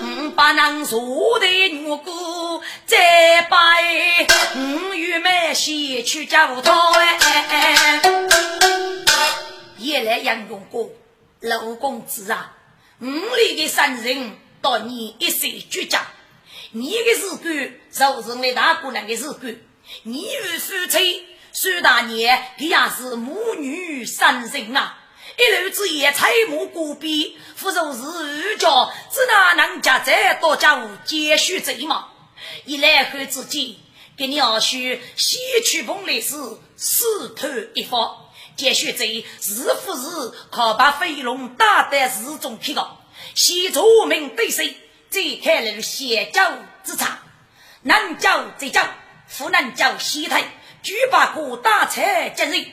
[0.02, 3.58] 五把能坐的女姑再拜，
[4.56, 8.02] 五月梅西去教堂哎。
[9.78, 10.90] 夜来杨永过，
[11.42, 12.56] 老公子啊，
[13.00, 16.00] 五里的三人到你一岁绝交，
[16.72, 19.56] 你的日干就是我大姑娘的日干。
[20.04, 21.26] 你与夫妻
[21.60, 24.96] 苏大年，他也是母女三人啊！
[25.40, 32.10] 一路之夜，采木过壁，夫若是二家，只哪能家再多家务接续贼嘛？
[32.66, 33.76] 一来后之间，
[34.16, 36.36] 给你二婿西去风来时，
[36.76, 38.16] 死头一方，
[38.56, 43.00] 接续贼是不是可把飞龙打在市中去了？
[43.34, 44.78] 西出门对谁？
[45.10, 46.54] 再开了邪教
[46.84, 47.18] 之场，
[47.82, 48.88] 南教再教。
[49.30, 50.42] 湖南叫西台，
[50.84, 52.68] 举把过大财今日，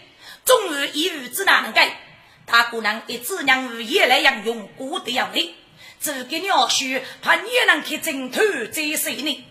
[0.45, 2.01] 终于一日之难改。
[2.47, 5.55] 大姑娘一子娘儿也来养用，过得要累。
[6.01, 8.41] 这个鸟婿怕你能去挣头
[8.71, 9.45] 再谁呢？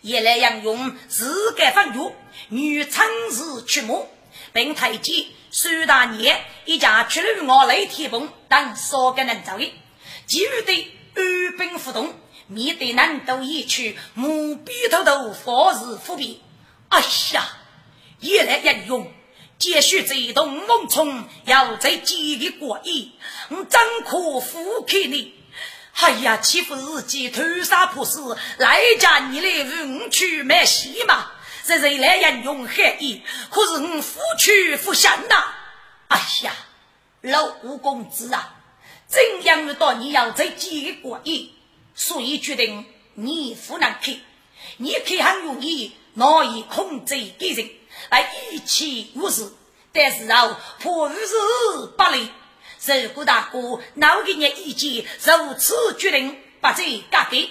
[0.00, 2.12] 也来养用自个放药，
[2.48, 4.08] 女长日出没，
[4.52, 9.74] 并太监苏大年一家去了我雷天崩，等少个人走的，
[10.26, 12.14] 其余的安兵不动，
[12.46, 16.40] 面对难都一去，目鼻头头佛事伏笔。
[16.88, 17.00] 哎
[17.34, 17.44] 呀，
[18.20, 19.12] 夜来人用，
[19.58, 23.12] 继续这动猛冲，要在几个过意，
[23.50, 25.34] 我怎可负气你？
[25.92, 28.18] 哎呀，岂不是己偷杀破事，
[28.58, 31.30] 来家你来为我去买戏嘛？
[31.64, 35.54] 这人来人用害意，可是我夫去夫想呐！
[36.08, 36.52] 哎呀，
[37.20, 38.54] 老吴公子啊，
[39.06, 41.52] 怎样遇到你要在几个过意，
[41.94, 44.20] 所以决定你不能去，
[44.78, 45.92] 你去很容易。
[46.18, 47.68] 难以控制敌人，
[48.10, 49.52] 来一起无事，
[49.92, 51.16] 但是啊，破事
[51.96, 52.30] 不利。
[53.02, 57.50] 如果大哥闹给你意见，如此决定，把这改给。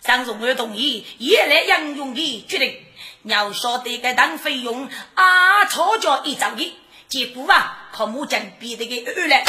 [0.00, 2.76] 张荣儿同意，也来杨勇的决定。
[3.22, 6.76] 要晓得个当费用啊，吵架一招的，
[7.08, 9.44] 结果啊，靠木匠逼得个二来，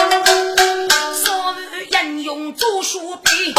[1.13, 3.55] 所有杨勇做书笔。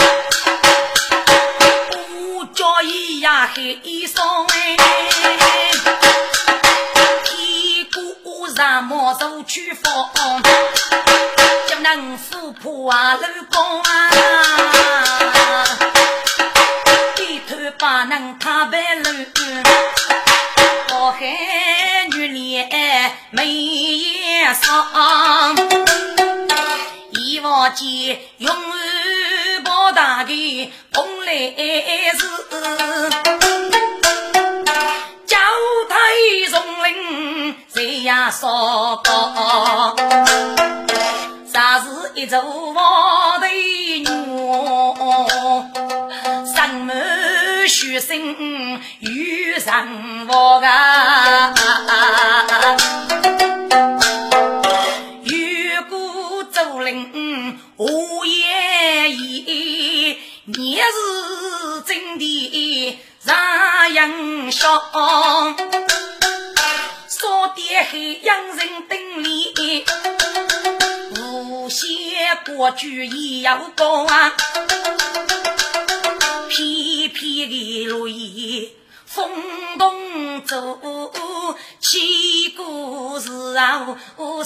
[2.54, 4.76] 叫伊呀黑衣裳哎，
[8.56, 10.10] 上毛走去放，
[11.68, 14.10] 叫能富婆啊老公啊，
[17.14, 19.10] 低头把能踏白路，
[20.88, 21.20] 好汉
[22.12, 25.54] 女脸眉眼上，
[27.10, 30.72] 一望见永安包大的。
[30.94, 31.32] 红来
[32.14, 32.26] 是
[36.16, 39.94] 台松林谁呀烧高？
[41.52, 42.40] 啥是一座
[42.72, 44.06] 王头院？
[46.54, 49.86] 上门许生遇上
[50.26, 51.52] 我啊！
[55.24, 60.16] 越过竹林无言意。
[60.46, 64.80] 你是真的让人笑，
[67.08, 69.84] 少点黑洋人等里，
[71.18, 74.32] 无限国剧也要讲啊，
[76.48, 78.70] 片片的落叶
[79.06, 79.28] 风
[79.76, 80.78] 动竹，
[81.80, 83.84] 起故事啊，
[84.16, 84.44] 手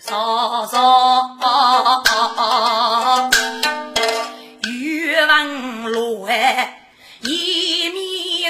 [0.00, 1.38] 烧烧。
[4.64, 6.81] 月望罗哎，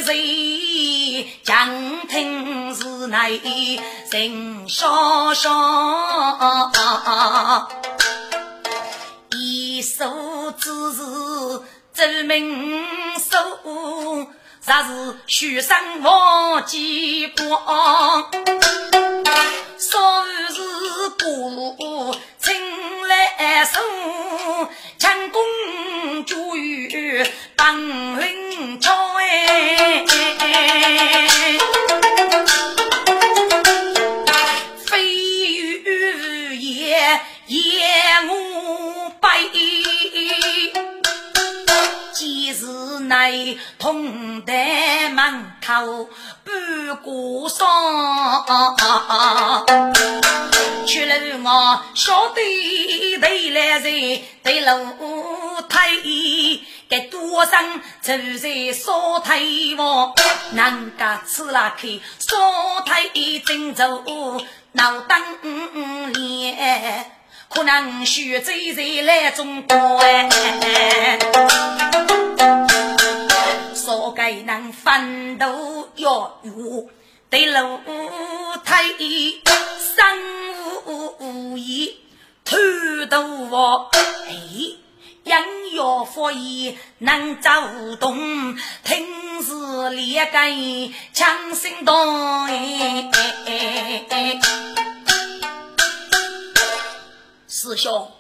[0.03, 3.39] 面水，江亭是内
[4.11, 6.71] 人潇潇，
[9.37, 11.03] 一首字是
[11.93, 12.85] 奏明
[13.19, 13.31] 书，
[14.61, 18.31] 啥是许生忘记光，
[19.79, 22.53] 说是古青
[23.07, 23.81] 来送。
[24.99, 25.43] 强公
[26.25, 27.25] 主与
[27.57, 27.77] 当
[28.63, 30.05] 领朝哎，
[34.87, 37.61] 飞雨夜夜
[38.29, 39.27] 无悲，
[42.63, 46.09] 几时内同在门口
[46.45, 48.47] 半过霜。
[50.87, 54.87] 去了我晓得对来人对楼
[55.69, 55.81] 台，
[56.89, 59.41] 该多生住在烧台
[59.77, 60.15] 房，
[60.55, 63.11] 人家吃了去烧台
[63.45, 64.05] 正走，
[64.73, 65.21] 闹当
[66.13, 67.11] 脸，
[67.55, 70.29] 可能徐州人来中国哎，
[73.75, 76.89] 说该能奋斗要有
[77.29, 77.81] 对楼
[78.65, 78.85] 台
[79.79, 80.19] 三
[80.87, 81.99] 五五一。
[82.45, 82.57] 偷
[83.09, 85.35] 渡我，哎，音
[85.73, 87.51] 乐发言能走
[87.99, 93.11] 动，听是烈根强心动，哎
[97.63, 98.11] 师兄，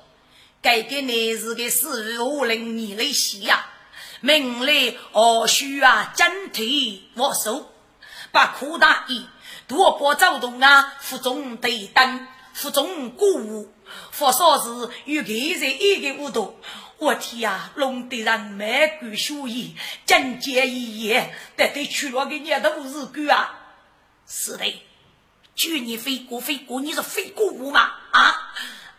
[0.60, 3.66] 该给你是个四五零年的戏呀，
[4.20, 7.72] 命里何须啊，整体握手，
[8.30, 9.26] 把苦大衣
[9.66, 13.72] 多过走动啊，腹中对灯，腹中鼓舞。
[14.12, 16.54] 佛说是与个人一个舞蹈，
[16.98, 19.74] 我天呀，弄得人满骨血液，
[20.06, 23.58] 境界一言，得得去了个年头日狗啊！
[24.28, 24.72] 是的，
[25.56, 27.80] 去年飞过飞过，你是飞过我吗？
[28.12, 28.52] 啊！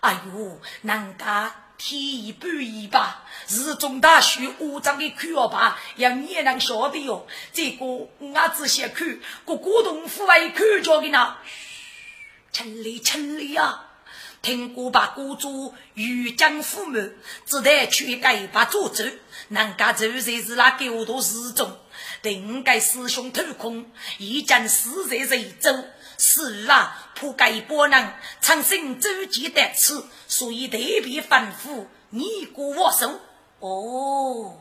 [0.04, 3.24] 哎呦，人家天意不一吧？
[3.47, 5.80] 日中大学五张的看了吧？
[5.95, 7.26] 让你也能晓得哟。
[7.54, 11.38] 这个我仔细看，个古董户外看着的呢。
[12.51, 13.91] 陈丽，陈丽啊！
[14.41, 16.99] 听过把孤主欲将父母，
[17.45, 19.06] 只得去改把诅咒。
[19.47, 21.80] 人家就在是那狗头之中，
[22.22, 25.74] 定该师兄偷空，一将死在人走。
[26.18, 33.20] 是啊，破盖波能长生周记得此，所以特别吩咐你过我手。
[33.59, 34.59] 哦。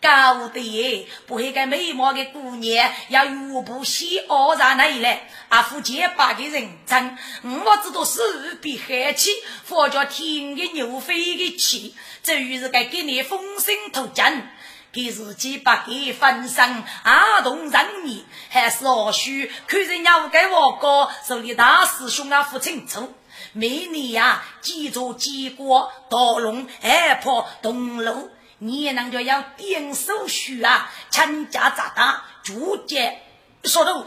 [0.00, 9.30] 高的耶，不会个美貌的姑娘要玉不西傲然来来，阿夫结巴的人称，我知道是比黑气，
[9.64, 14.46] 佛家天的牛飞的气，这于是该给你风声透真，
[14.94, 23.12] 给自己把给分身阿动人迷，还是何须看人家给我哥手里大师兄啊不清楚，
[23.52, 28.30] 每年呀几座结果道龙二坡东路。
[28.58, 32.20] 你也能叫要点手续啊，参加咋的？
[32.44, 33.20] 逐渐
[33.64, 34.06] 说到，哎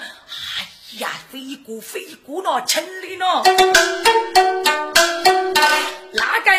[1.00, 3.44] 呀，飞过飞过了，城里了，
[6.14, 6.52] 那个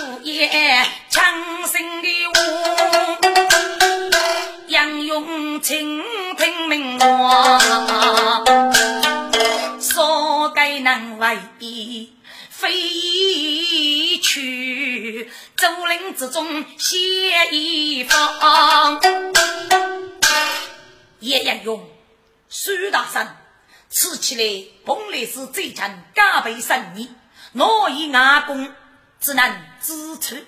[0.00, 0.84] 午夜
[5.64, 6.04] 勇倾
[6.36, 7.58] 听明话，
[9.80, 11.38] 说该能为
[12.50, 15.30] 飞去。
[15.56, 16.98] 竹林之中写
[17.50, 19.00] 一方，
[21.20, 21.88] 叶阳勇、
[22.50, 23.26] 苏大生，
[23.88, 27.08] 吃起来本来是最强加倍生意，
[27.54, 28.70] 我以阿公
[29.18, 29.48] 只能
[29.80, 30.46] 支持。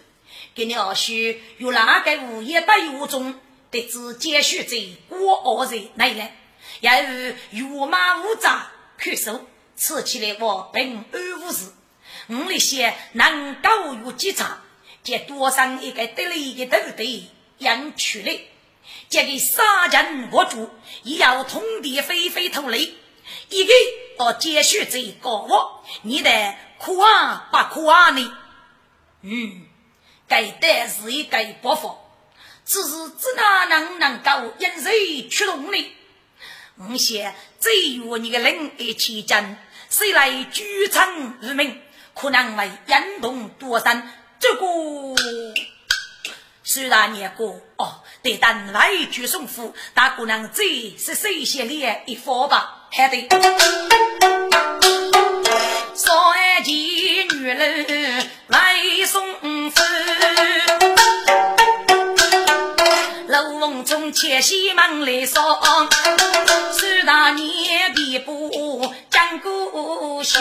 [0.54, 1.12] 给你二叔
[1.56, 3.34] 有哪个物业队伍中
[3.70, 4.76] 得知接续在
[5.08, 6.30] 国二人来了，
[6.80, 9.46] 要有御马武扎看守，
[9.76, 11.72] 吃起来我平安无事。
[12.28, 14.62] 我那些能够有几场。
[15.02, 17.26] 借多上一个得力的头队
[17.58, 18.40] 养出来，
[19.08, 20.68] 这个杀人无主，
[21.04, 22.92] 也要通敌飞飞头雷，
[23.48, 23.72] 一个
[24.18, 28.36] 到接续这个我，你得苦啊不苦啊呢？
[29.22, 29.66] 嗯，
[30.26, 31.96] 该得是一个不法，
[32.66, 35.96] 只是只哪能能够引谁驱动呢？
[36.78, 39.56] 我想只有你的人一起争，
[39.88, 41.80] 谁来举城入名，
[42.12, 44.12] 可能会引动多山。
[44.40, 44.66] 这个
[46.64, 50.64] 虽然念过哦，对单位举送夫，大姑娘这
[50.98, 52.88] 是谁先练一佛吧？
[52.90, 53.28] 还得
[55.94, 56.72] 三姐
[57.30, 59.82] 女人来送夫，
[64.16, 65.44] 切西门来上，
[66.72, 68.94] 虽然年比不。
[69.10, 70.38] 讲故事，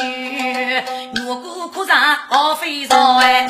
[1.14, 3.46] 如果可上好非常哎，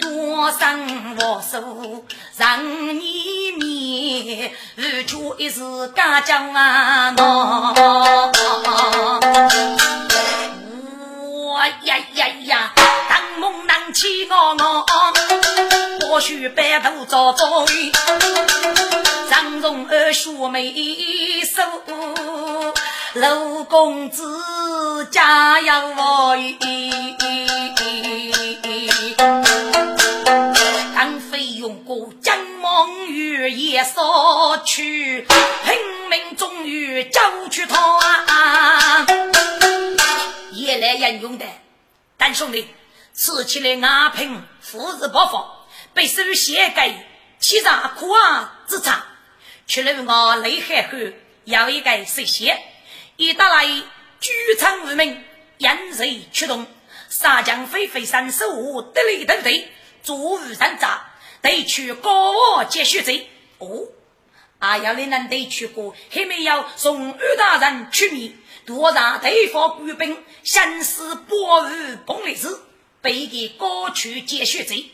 [0.00, 2.06] 多生无数
[2.38, 5.60] 人你面，如出一时
[5.94, 8.32] 家将啊我，
[11.20, 12.72] 我呀呀呀，
[13.10, 14.86] 当梦难起我我，
[16.22, 17.66] 或许白头早早，
[19.28, 20.72] 张荣儿秀眉
[21.42, 21.60] 手。
[23.14, 26.36] 陆公子家有我
[30.94, 37.20] 当飞用过金梦雨也扫去，拼命终于交
[37.50, 39.04] 去他。
[40.52, 41.44] 夜来人用的，
[42.16, 42.68] 但兄弟
[43.12, 45.61] 吃起来阿平富日不发，
[45.94, 46.94] 被手写给
[47.38, 49.02] 欺上苦啊之场，
[49.66, 50.98] 去了我内海后
[51.44, 52.58] 要一个实现，
[53.16, 53.66] 一打来
[54.20, 55.22] 举场无名，
[55.58, 56.66] 引水驱动，
[57.08, 59.68] 杀将飞飞三十五，得力斗对，
[60.02, 61.00] 坐五山楂，
[61.42, 63.28] 得去高我接续贼。
[63.58, 63.88] 哦，
[64.58, 68.32] 啊要你能得去过，还没有送二大人出面，
[68.64, 71.74] 多让对方官兵先死保护
[72.06, 72.62] 彭丽子，
[73.00, 74.90] 被给高处接续贼。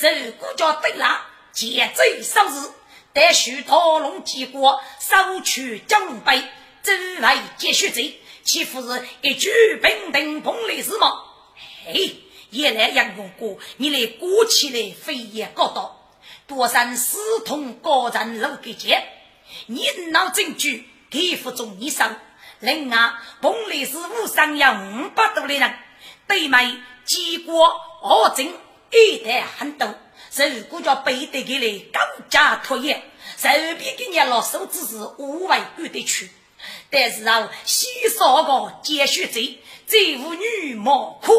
[0.00, 2.70] 如果叫对了，劫贼收日，
[3.12, 6.42] 待续讨龙结果，收取奖杯，
[6.82, 9.50] 走来接续贼，岂不是一举
[9.82, 11.24] 平定彭丽子吗？
[11.84, 12.16] 嘿，
[12.48, 16.14] 也来杨公哥，你来鼓起来飞也高道，
[16.46, 19.06] 多山私通高人路给劫，
[19.66, 22.04] 你闹证据，给付中一手。
[22.60, 25.74] 另外，彭丽子武上有五百多的人，
[26.26, 28.54] 对面结果二镇。
[28.92, 29.94] 一代很多，
[30.36, 33.02] 如果叫背得给来高价托业，
[33.36, 36.30] 随便给你老手只是五万过得去。
[36.90, 41.32] 但是啊，稀少个接续罪，这无女莫苦，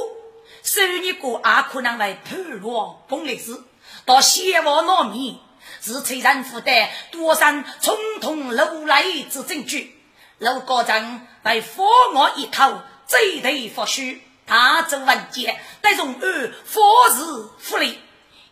[0.63, 3.63] 所以你哥也可能会判落崩烈子，
[4.05, 5.35] 到先王那面
[5.81, 9.95] 是催人负担多山冲通路来之证据，
[10.39, 11.85] 陆高长为放
[12.15, 14.21] 我一口，贼头不虚。
[14.45, 17.97] 大周文杰得从而佛事福利，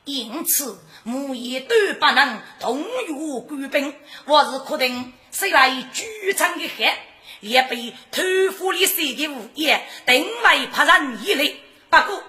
[0.06, 3.94] 因此母爷都不能同于官兵。
[4.26, 6.98] 我是可定虽来剧场的害，
[7.42, 8.22] 也被偷
[8.58, 11.60] 富里谁的物业定为派人一类。
[11.90, 12.24] 不过，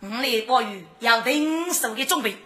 [0.00, 2.36] 我来保育要定手的准备。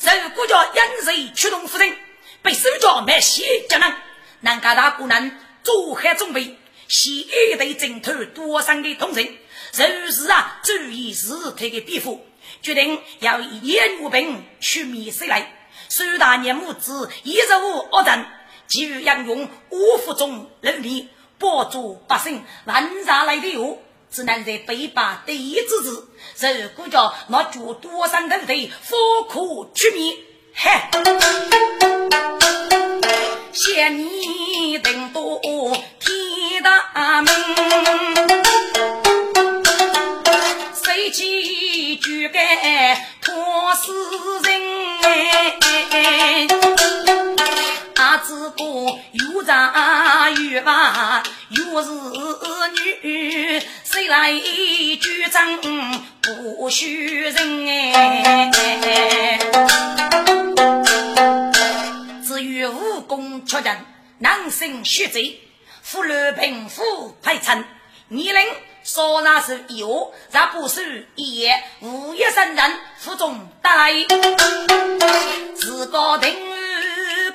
[0.00, 1.96] 如果叫引水驱动夫人
[2.42, 3.92] 被手脚没血就能，
[4.40, 5.30] 南家大姑娘
[5.64, 6.56] 做好准备，
[6.86, 9.36] 西一队征讨多山的同仁。
[9.72, 12.12] 如是啊，注意事态的变化，
[12.62, 15.52] 决定要严武兵去灭谁来。
[15.88, 18.26] 苏大年母子一日无恶战，
[18.66, 21.08] 急于要用五福中人力
[21.38, 23.76] 帮助百姓万杀来的药，
[24.10, 26.08] 只能在北坝第一之子，
[26.62, 30.16] 如果叫那绝多山头的火苦去灭，
[30.52, 30.90] 嗨！
[33.52, 35.40] 谢你等多
[35.98, 39.07] 天大名。
[41.08, 43.90] 谁去举盖托死
[44.44, 44.60] 人？
[47.96, 48.64] 阿子哥
[49.12, 51.90] 又长又白又是
[53.02, 55.58] 女，谁来举证
[56.20, 57.32] 不许人？
[62.22, 63.78] 至于武功确认，
[64.18, 65.40] 男生血罪，
[65.82, 67.64] 妇女贫富配称，
[68.08, 68.40] 年龄。
[68.84, 71.62] 说那是有，那不是也。
[71.80, 73.92] 无一生人腹中带，
[75.54, 76.34] 自个定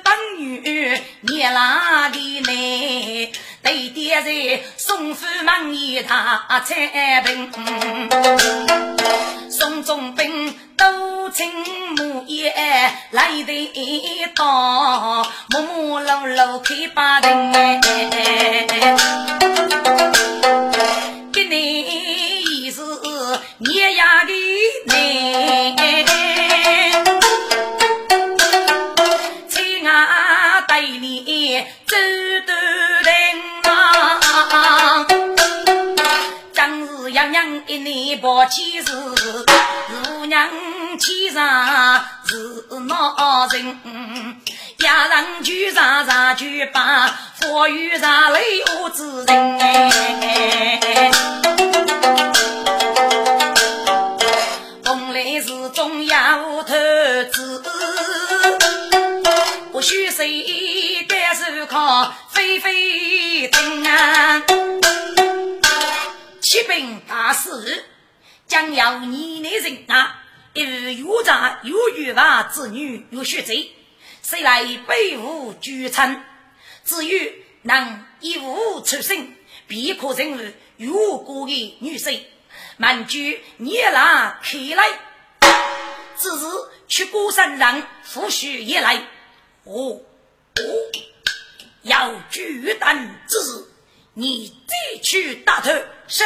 [0.02, 3.32] 本女年老的呢？
[3.62, 7.52] 对爹在送夫门一他彩屏，
[9.48, 11.52] 送中兵都请
[11.94, 12.52] 母爷
[13.12, 17.52] 来得到，木木楼楼开把灯。
[17.52, 17.64] 你
[24.04, 26.04] 年牙的你，
[29.48, 31.96] 亲啊带你走
[32.46, 32.52] 得
[33.02, 33.10] 人
[33.64, 35.06] 啊，
[36.52, 38.92] 张是样样一年报喜事，
[40.04, 40.50] 姑娘
[40.98, 43.78] 气上是闹人，
[44.78, 47.06] 家人聚上上去把
[47.40, 48.42] 富裕上来
[48.80, 49.34] 我之人。
[59.84, 61.04] 许谁？
[61.06, 64.42] 单手靠飞飞腾啊！
[66.40, 67.84] 启禀大师，
[68.46, 70.22] 将要你的人啊，
[70.54, 73.72] 有有长有玉娃之女有血贼，
[74.22, 74.40] 谁？
[74.40, 76.24] 来背负举称？
[76.82, 79.36] 至于能一无出身，
[79.68, 82.20] 必可成为有过的女婿。
[82.78, 84.84] 满句年来看来，
[86.16, 86.46] 只是
[86.88, 89.02] 去孤山上抚恤也来。
[89.64, 89.72] 哦
[90.56, 90.62] 哦，
[91.82, 93.64] 要巨胆之事，
[94.12, 95.70] 你再去打头。
[96.06, 96.22] 是，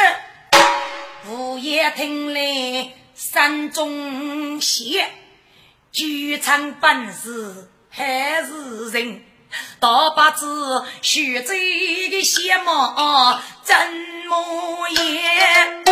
[1.29, 5.05] 午夜听来山中响，
[5.91, 9.23] 剧场本事还是人。
[9.79, 13.75] 大把子徐州的相貌真
[14.27, 15.83] 模样。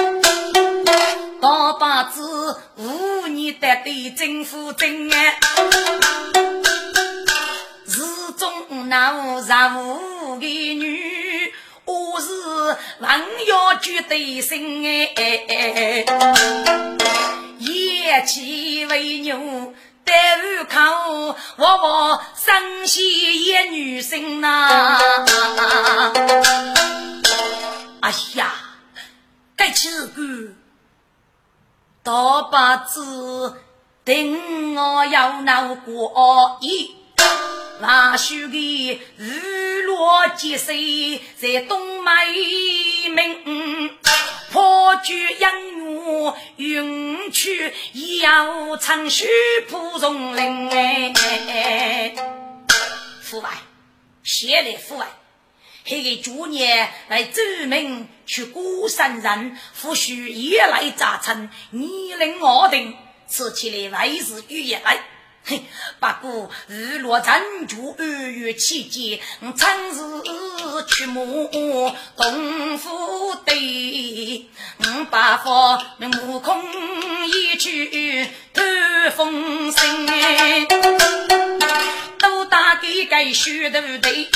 [1.41, 5.69] 大把子五年的对政府真哎，始
[6.33, 6.66] 终
[8.89, 11.53] 那无十五个女，
[11.85, 12.27] 我是
[12.99, 14.85] 万要绝对心
[15.15, 16.05] 哎，
[17.59, 19.73] 一气为牛。
[20.05, 24.97] 在路口，我我生西一女生呐！
[27.99, 28.53] 哎呀，
[29.57, 30.53] 该起个
[32.03, 33.57] 大把子
[34.05, 36.95] 等我要闹过一，
[37.79, 43.91] 那许个日落吉水在东梅门。
[44.49, 45.51] 破局养
[46.05, 47.73] 我云去，
[48.21, 49.27] 要长须
[49.69, 52.15] 蒲松林哎，
[53.21, 53.57] 父爱，
[54.23, 55.07] 谢来父爱，
[55.89, 62.95] 那个主年来奏明去孤山人，夫婿也来扎成，你令我定，
[63.27, 64.97] 此起来为是雨也来。
[65.49, 65.63] 嘿，
[66.01, 69.17] 不过日落珍珠二月期间，
[69.55, 69.95] 春日
[70.89, 71.49] 去牧
[72.17, 76.61] 东府地，我把佛目空
[77.29, 78.61] 一去透
[79.15, 80.05] 风声，
[82.19, 84.27] 都打给个许头队，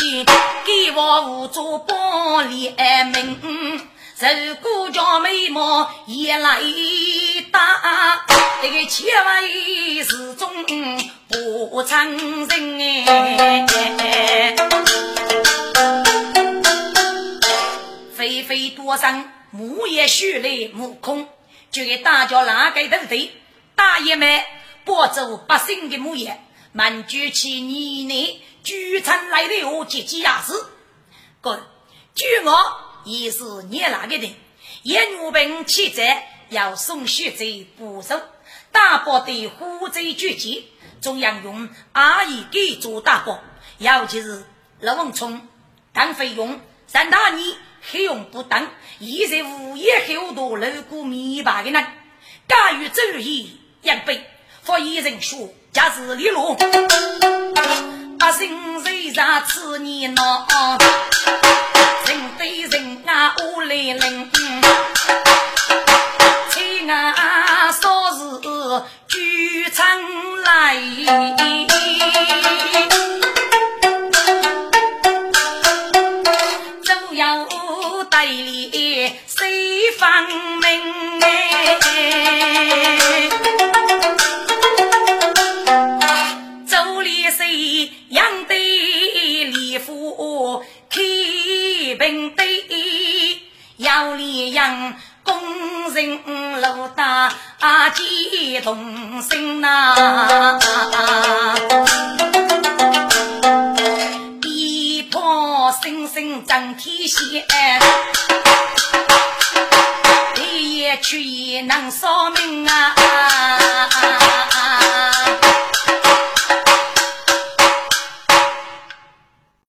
[0.65, 2.73] 给我五座玻璃
[3.11, 3.81] 门。
[4.21, 6.61] 如果叫美貌也来
[7.51, 8.23] 打，
[8.61, 9.43] 这个千万
[11.83, 14.55] 终不承认哎。
[18.15, 21.27] 飞飞多上木叶须来木空，
[21.71, 23.31] 就给大家拉给头队，
[23.75, 24.43] 大爷们
[24.85, 26.39] 播走百姓的木叶，
[26.71, 30.53] 满举起年年聚餐来了，节节雅事。
[31.41, 31.59] 滚，
[32.13, 32.91] 据我。
[33.03, 34.31] 也是你那个人，
[34.83, 38.21] 严武兵起在要送血贼不守，
[38.71, 40.70] 大伯的虎贼绝技，
[41.01, 43.39] 中央用阿姨给做大伯，
[43.79, 44.45] 尤其是
[44.79, 45.47] 刘文聪、
[45.95, 47.57] 唐飞勇、三大你
[47.91, 48.67] 黑用不当，
[48.99, 51.83] 现在无业后多路过米八的人，
[52.47, 54.29] 敢于走义一辈，
[54.61, 56.55] 发一人说，假是李路，
[58.19, 60.47] 百姓谁上此年闹。
[62.05, 64.31] 人对人啊，我来领，
[66.51, 67.40] 亲啊，
[68.71, 69.85] 是举场
[70.43, 70.77] 来，
[76.85, 77.45] 都要
[78.09, 80.25] 代理谁方
[80.61, 81.27] 明哎，
[86.65, 90.63] 周立谁养的礼服？
[90.89, 92.63] 平对
[93.77, 97.31] 要力养工人老大
[97.93, 100.57] 激动心呐，
[104.43, 107.21] 一炮声声震天响，
[110.43, 113.80] 一夜去也能说明啊。